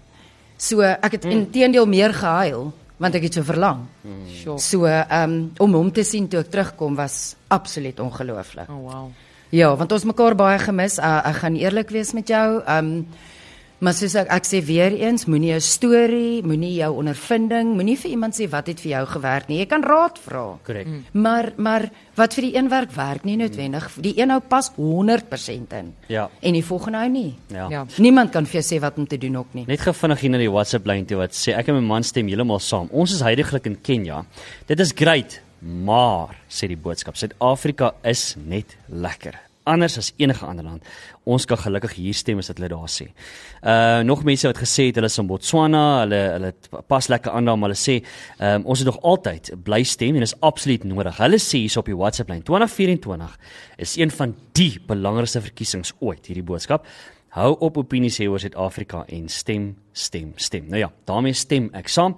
So 0.56 0.80
ek 0.80 1.12
het 1.12 1.24
intedeel 1.24 1.86
meer 1.86 2.12
gehuil 2.14 2.72
want 3.00 3.16
ek 3.16 3.26
het 3.28 3.38
so 3.38 3.46
verlang. 3.48 3.86
Sure. 4.28 4.58
So 4.60 4.84
um 4.86 5.34
om 5.58 5.74
hom 5.78 5.90
te 5.92 6.04
sien 6.04 6.28
toe 6.28 6.42
ek 6.44 6.52
terugkom 6.52 6.98
was 6.98 7.34
absoluut 7.48 8.00
ongelooflik. 8.00 8.68
Oh 8.68 8.84
wow. 8.84 9.10
Ja, 9.50 9.72
want 9.74 9.92
ons 9.92 10.06
mekaar 10.06 10.36
baie 10.38 10.60
gemis. 10.62 11.00
Uh, 11.00 11.18
ek 11.26 11.40
gaan 11.42 11.56
eerlik 11.58 11.90
wees 11.90 12.12
met 12.14 12.28
jou. 12.30 12.60
Um 12.70 13.08
maar 13.80 13.96
soos 13.96 14.14
ek 14.20 14.28
ek 14.30 14.46
sê 14.48 14.60
weer 14.64 14.92
eens, 14.92 15.26
moenie 15.26 15.54
'n 15.54 15.60
storie, 15.60 16.42
moenie 16.42 16.74
jou 16.74 16.92
ondervinding, 17.00 17.74
moenie 17.74 17.96
vir 17.96 18.10
iemand 18.10 18.34
sê 18.34 18.48
wat 18.48 18.66
het 18.66 18.80
vir 18.80 18.90
jou 18.90 19.06
gewerk 19.06 19.48
nie. 19.48 19.58
Jy 19.58 19.66
kan 19.66 19.82
raad 19.82 20.18
vra. 20.18 20.58
Korrek. 20.64 20.86
Mm. 20.86 21.04
Maar 21.12 21.52
maar 21.56 21.90
wat 22.14 22.34
vir 22.34 22.42
die 22.42 22.56
een 22.56 22.68
werk 22.68 22.92
werk 22.92 23.24
nie 23.24 23.36
noodwendig. 23.36 23.88
Die 24.00 24.14
een 24.20 24.30
hou 24.30 24.40
pas 24.40 24.70
100% 24.76 25.72
in. 25.72 25.94
Ja. 26.08 26.28
En 26.40 26.52
die 26.52 26.64
volgende 26.64 26.98
hou 26.98 27.08
nie. 27.08 27.34
Ja. 27.48 27.68
Ja. 27.70 27.86
Niemand 27.98 28.30
kan 28.30 28.46
vir 28.46 28.60
jou 28.60 28.76
sê 28.76 28.80
wat 28.80 28.98
om 28.98 29.06
te 29.06 29.18
doen 29.18 29.36
ook 29.36 29.54
nie. 29.54 29.64
Net 29.66 29.80
gevinnig 29.80 30.20
hier 30.20 30.30
na 30.30 30.38
die 30.38 30.50
WhatsApp 30.50 30.86
lyn 30.86 31.06
toe 31.06 31.16
wat 31.16 31.32
sê 31.32 31.56
ek 31.56 31.68
en 31.68 31.74
my 31.74 31.86
man 31.86 32.02
stem 32.02 32.28
heeltemal 32.28 32.60
saam. 32.60 32.88
Ons 32.92 33.12
is 33.12 33.20
heidaglik 33.20 33.66
in 33.66 33.80
Kenja. 33.80 34.24
Dit 34.66 34.80
is 34.80 34.92
great, 34.92 35.40
maar 35.60 36.36
sê 36.48 36.68
die 36.68 36.76
boodskap, 36.76 37.16
Suid-Afrika 37.16 37.94
is 38.04 38.36
net 38.36 38.76
lekker. 38.88 39.49
Anders 39.68 39.98
as 40.00 40.12
enige 40.16 40.46
ander 40.46 40.64
land. 40.64 40.86
Ons 41.28 41.44
kan 41.44 41.58
gelukkig 41.60 41.92
hier 41.98 42.16
stem 42.16 42.40
as 42.40 42.48
dit 42.48 42.58
hulle 42.58 42.70
daar 42.72 42.88
sê. 42.88 43.10
Uh 43.60 44.00
nog 44.06 44.24
mense 44.24 44.48
wat 44.48 44.58
gesê 44.62 44.88
het 44.88 44.96
hulle 44.96 45.10
is 45.12 45.18
in 45.20 45.28
Botswana, 45.28 45.84
hulle 46.00 46.20
hulle 46.34 46.52
pas 46.88 47.10
lekker 47.12 47.32
aan 47.36 47.50
daar, 47.50 47.58
maar 47.60 47.70
hulle 47.70 47.80
sê 47.80 47.98
um, 48.38 48.64
ons 48.64 48.80
het 48.80 48.88
nog 48.88 49.00
altyd 49.04 49.52
bly 49.64 49.82
stem 49.84 50.16
en 50.16 50.24
is 50.26 50.34
absoluut 50.40 50.84
nodig. 50.88 51.20
Hulle 51.20 51.40
sê 51.42 51.60
hier 51.66 51.78
op 51.78 51.92
die 51.92 51.96
WhatsApp 51.96 52.32
lyn 52.32 52.42
2024 52.42 53.36
is 53.84 53.96
een 54.00 54.10
van 54.10 54.34
die 54.56 54.72
belangrikste 54.88 55.44
verkiesings 55.44 55.92
ooit 56.00 56.26
hierdie 56.26 56.46
boodskap. 56.46 56.88
Hou 57.30 57.52
op 57.62 57.76
opinies 57.78 58.16
hê 58.18 58.26
oor 58.26 58.42
Suid-Afrika 58.42 59.04
en 59.14 59.28
stem, 59.30 59.68
stem, 59.94 60.32
stem. 60.34 60.64
Nou 60.66 60.80
ja, 60.80 60.88
daarmee 61.06 61.36
stem 61.38 61.68
ek 61.78 61.86
saam. 61.92 62.16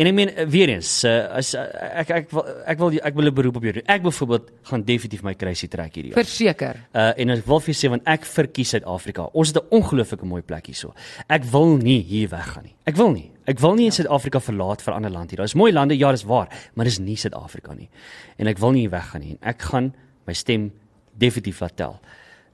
En 0.00 0.08
ek 0.08 0.14
meen 0.16 0.30
eh, 0.32 0.46
weer 0.48 0.70
eens, 0.72 0.88
uh, 1.04 1.18
as 1.36 1.50
uh, 1.58 1.64
ek 2.00 2.12
ek 2.16 2.30
wil 2.32 2.46
ek 2.72 2.80
wil 2.80 2.96
ek 2.96 3.18
wil 3.18 3.28
'n 3.28 3.34
beroep 3.36 3.58
op 3.60 3.66
jou 3.68 3.74
doen. 3.76 3.84
Ek 3.92 4.06
byvoorbeeld 4.06 4.48
gaan 4.70 4.86
definitief 4.88 5.22
my 5.22 5.34
kruisie 5.36 5.68
trek 5.68 5.98
hierdie 5.98 6.14
jaar. 6.14 6.24
Verseker. 6.24 6.80
Uh 6.96 7.12
en 7.12 7.34
ek 7.36 7.44
wil 7.44 7.60
vir 7.60 7.74
jou 7.74 7.76
sê 7.82 7.90
want 7.92 8.08
ek 8.08 8.24
verkies 8.24 8.72
Suid-Afrika. 8.72 9.28
Ons 9.34 9.52
het 9.52 9.60
'n 9.60 9.68
ongelooflike 9.68 10.24
mooi 10.24 10.40
plek 10.40 10.72
hierso. 10.72 10.94
Ek 11.28 11.44
wil 11.44 11.76
nie 11.76 12.00
hier 12.00 12.28
weggaan 12.28 12.64
nie. 12.64 12.74
Ek 12.86 12.96
wil 12.96 13.12
nie. 13.12 13.30
Ek 13.44 13.60
wil 13.60 13.74
nie 13.74 13.84
in 13.84 13.92
Suid-Afrika 13.92 14.40
verlaat 14.40 14.80
vir 14.80 14.94
'n 14.94 14.96
ander 14.96 15.10
land 15.10 15.30
hier. 15.30 15.36
Daar 15.36 15.52
is 15.52 15.54
mooi 15.54 15.72
lande, 15.72 15.98
ja, 15.98 16.10
dis 16.10 16.24
waar, 16.24 16.48
maar 16.74 16.86
dis 16.86 16.98
nie 16.98 17.16
Suid-Afrika 17.16 17.74
nie. 17.74 17.90
En 18.38 18.46
ek 18.46 18.58
wil 18.58 18.72
nie 18.72 18.88
hier 18.88 18.96
weggaan 18.96 19.20
nie. 19.20 19.36
En 19.42 19.48
ek 19.50 19.60
gaan 19.60 19.92
my 20.26 20.32
stem 20.32 20.72
definitief 21.12 21.60
laat 21.60 21.76
tel. 21.76 22.00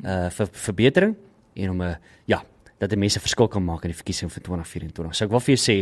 Uh 0.03 0.29
vir 0.31 0.49
verbetering 0.51 1.15
en 1.63 1.71
om 1.71 1.83
'n 1.83 1.97
ja, 2.27 2.43
dat 2.79 2.91
die 2.91 2.99
mense 2.99 3.21
verskil 3.21 3.49
kan 3.49 3.65
maak 3.65 3.85
in 3.85 3.91
die 3.91 4.01
verkiesing 4.03 4.33
vir 4.33 4.43
2024. 4.43 5.15
So 5.15 5.25
ek 5.25 5.31
wil 5.31 5.41
vir 5.41 5.55
jou 5.57 5.61
sê 5.61 5.77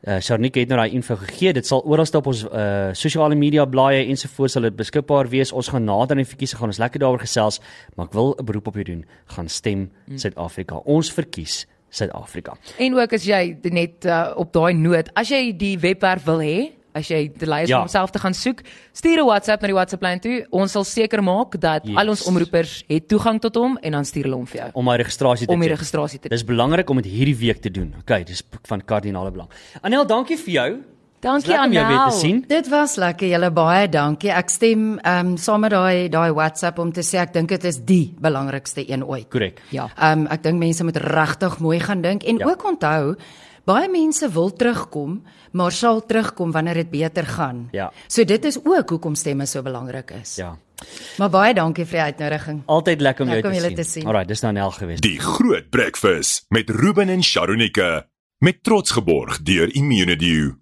Uh 0.00 0.16
Sharnika 0.16 0.62
het 0.62 0.70
nou 0.70 0.78
daai 0.80 0.94
info 0.96 1.12
gegee. 1.20 1.52
Dit 1.52 1.66
sal 1.68 1.82
oral 1.84 2.06
op 2.16 2.26
ons 2.26 2.46
uh 2.48 2.92
sosiale 2.96 3.36
media 3.36 3.66
blaaie 3.68 4.06
ensovoorts 4.08 4.54
sal 4.56 4.62
dit 4.62 4.76
beskikbaar 4.76 5.28
wees. 5.28 5.52
Ons 5.52 5.68
gaan 5.68 5.84
nader 5.84 6.16
aan 6.16 6.22
die 6.22 6.30
verkiesing 6.30 6.58
gaan 6.58 6.72
ons 6.72 6.80
lekker 6.80 7.00
daaroor 7.00 7.20
gesels, 7.20 7.60
maar 7.96 8.06
ek 8.06 8.14
wil 8.16 8.34
'n 8.38 8.44
beroep 8.44 8.66
op 8.66 8.74
jou 8.74 8.84
doen. 8.84 9.04
Gaan 9.26 9.48
stem 9.48 9.90
Suid-Afrika. 10.16 10.80
Ons 10.86 11.12
verkies 11.12 11.66
Suid-Afrika. 11.90 12.56
En 12.78 12.94
ook 12.94 13.12
as 13.12 13.24
jy 13.24 13.58
net 13.62 14.06
uh, 14.06 14.32
op 14.36 14.52
daai 14.52 14.72
noot, 14.72 15.10
as 15.14 15.28
jy 15.28 15.52
die 15.52 15.76
webwerf 15.78 16.24
wil 16.24 16.40
hê, 16.40 16.72
as 16.94 17.08
jy 17.08 17.30
die 17.32 17.46
lys 17.46 17.68
Ja. 17.68 17.76
om 17.76 17.80
homself 17.86 18.10
te 18.10 18.18
gaan 18.18 18.34
soek, 18.34 18.62
stuur 18.92 19.18
'n 19.18 19.26
WhatsApp 19.26 19.62
na 19.62 19.68
die 19.68 19.74
WhatsApp 19.74 20.02
lyn 20.02 20.20
toe. 20.20 20.46
Ons 20.50 20.72
sal 20.72 20.84
seker 20.84 21.22
maak 21.22 21.60
dat 21.60 21.84
Yes. 21.84 21.96
al 21.96 22.08
ons 22.08 22.26
omroepers 22.26 22.84
het 22.88 23.08
toegang 23.08 23.40
tot 23.40 23.54
hom 23.54 23.78
en 23.82 23.92
dan 23.92 24.04
stuur 24.04 24.24
hulle 24.24 24.36
hom 24.36 24.46
vir 24.46 24.60
jou 24.60 24.70
om 24.74 24.84
my 24.84 24.96
registrasie 24.96 25.46
te 25.46 25.52
om 25.52 25.60
die 25.60 25.68
registrasie 25.68 26.18
te 26.18 26.28
Dis 26.28 26.44
belangrik 26.44 26.90
om 26.90 26.96
dit 26.96 27.12
hierdie 27.12 27.36
week 27.36 27.60
te 27.60 27.70
doen. 27.70 27.94
Okay, 28.00 28.24
dis 28.24 28.42
van 28.64 28.80
kardinale 28.84 29.30
belang. 29.30 29.48
Anel, 29.82 30.06
dankie 30.06 30.36
vir 30.36 30.52
jou. 30.52 30.82
Dankie 31.20 31.52
om 31.52 31.72
jou 31.72 32.10
te. 32.20 32.44
Dit 32.48 32.68
was 32.72 32.96
lekker, 32.96 33.28
julle 33.28 33.50
baie 33.52 33.88
dankie. 33.92 34.30
Ek 34.32 34.48
stem 34.48 34.98
ehm 34.98 35.26
um, 35.26 35.36
saam 35.36 35.60
met 35.60 35.74
daai 35.74 36.08
daai 36.08 36.32
WhatsApp 36.32 36.78
om 36.78 36.92
te 36.92 37.04
sê 37.04 37.20
ek 37.20 37.34
dink 37.36 37.48
dit 37.48 37.64
is 37.64 37.76
die 37.84 38.14
belangrikste 38.20 38.86
een 38.88 39.04
ooit. 39.04 39.28
Korrek. 39.28 39.60
Ja. 39.70 39.90
Ehm 39.98 40.20
um, 40.20 40.26
ek 40.32 40.42
dink 40.42 40.58
mense 40.58 40.84
moet 40.84 40.96
regtig 40.96 41.58
mooi 41.60 41.80
gaan 41.80 42.00
dink 42.00 42.24
en 42.24 42.38
ja. 42.38 42.46
ook 42.46 42.64
onthou 42.64 43.16
baie 43.64 43.88
mense 43.88 44.28
wil 44.32 44.52
terugkom, 44.52 45.22
maar 45.52 45.72
sal 45.72 46.06
terugkom 46.06 46.52
wanneer 46.52 46.74
dit 46.74 46.90
beter 46.90 47.26
gaan. 47.26 47.68
Ja. 47.72 47.92
So 48.08 48.24
dit 48.24 48.44
is 48.44 48.58
ook 48.64 48.90
hoekom 48.90 49.14
stemme 49.14 49.46
so 49.46 49.62
belangrik 49.62 50.10
is. 50.10 50.36
Ja. 50.36 50.56
Maar 51.18 51.30
baie 51.30 51.54
dankie 51.54 51.84
vir 51.84 51.98
die 51.98 52.06
uitnodiging. 52.12 52.62
Altyd 52.66 53.00
lekker 53.00 53.24
om 53.24 53.28
jou 53.28 53.36
Lekker 53.36 53.50
om 53.50 53.56
te, 53.56 53.62
julle 53.62 53.76
sien. 53.76 53.84
te 53.84 53.90
sien. 53.90 54.06
Alraai, 54.06 54.24
dis 54.26 54.40
nou 54.40 54.52
Anel 54.54 54.70
gewees. 54.70 55.00
Die 55.00 55.18
Groot 55.20 55.70
Breakfast 55.70 56.46
met 56.48 56.70
Ruben 56.70 57.08
en 57.08 57.22
Sharonika 57.22 58.06
met 58.38 58.62
trots 58.62 58.90
geborg 58.90 59.42
deur 59.42 59.74
Immunedio. 59.74 60.59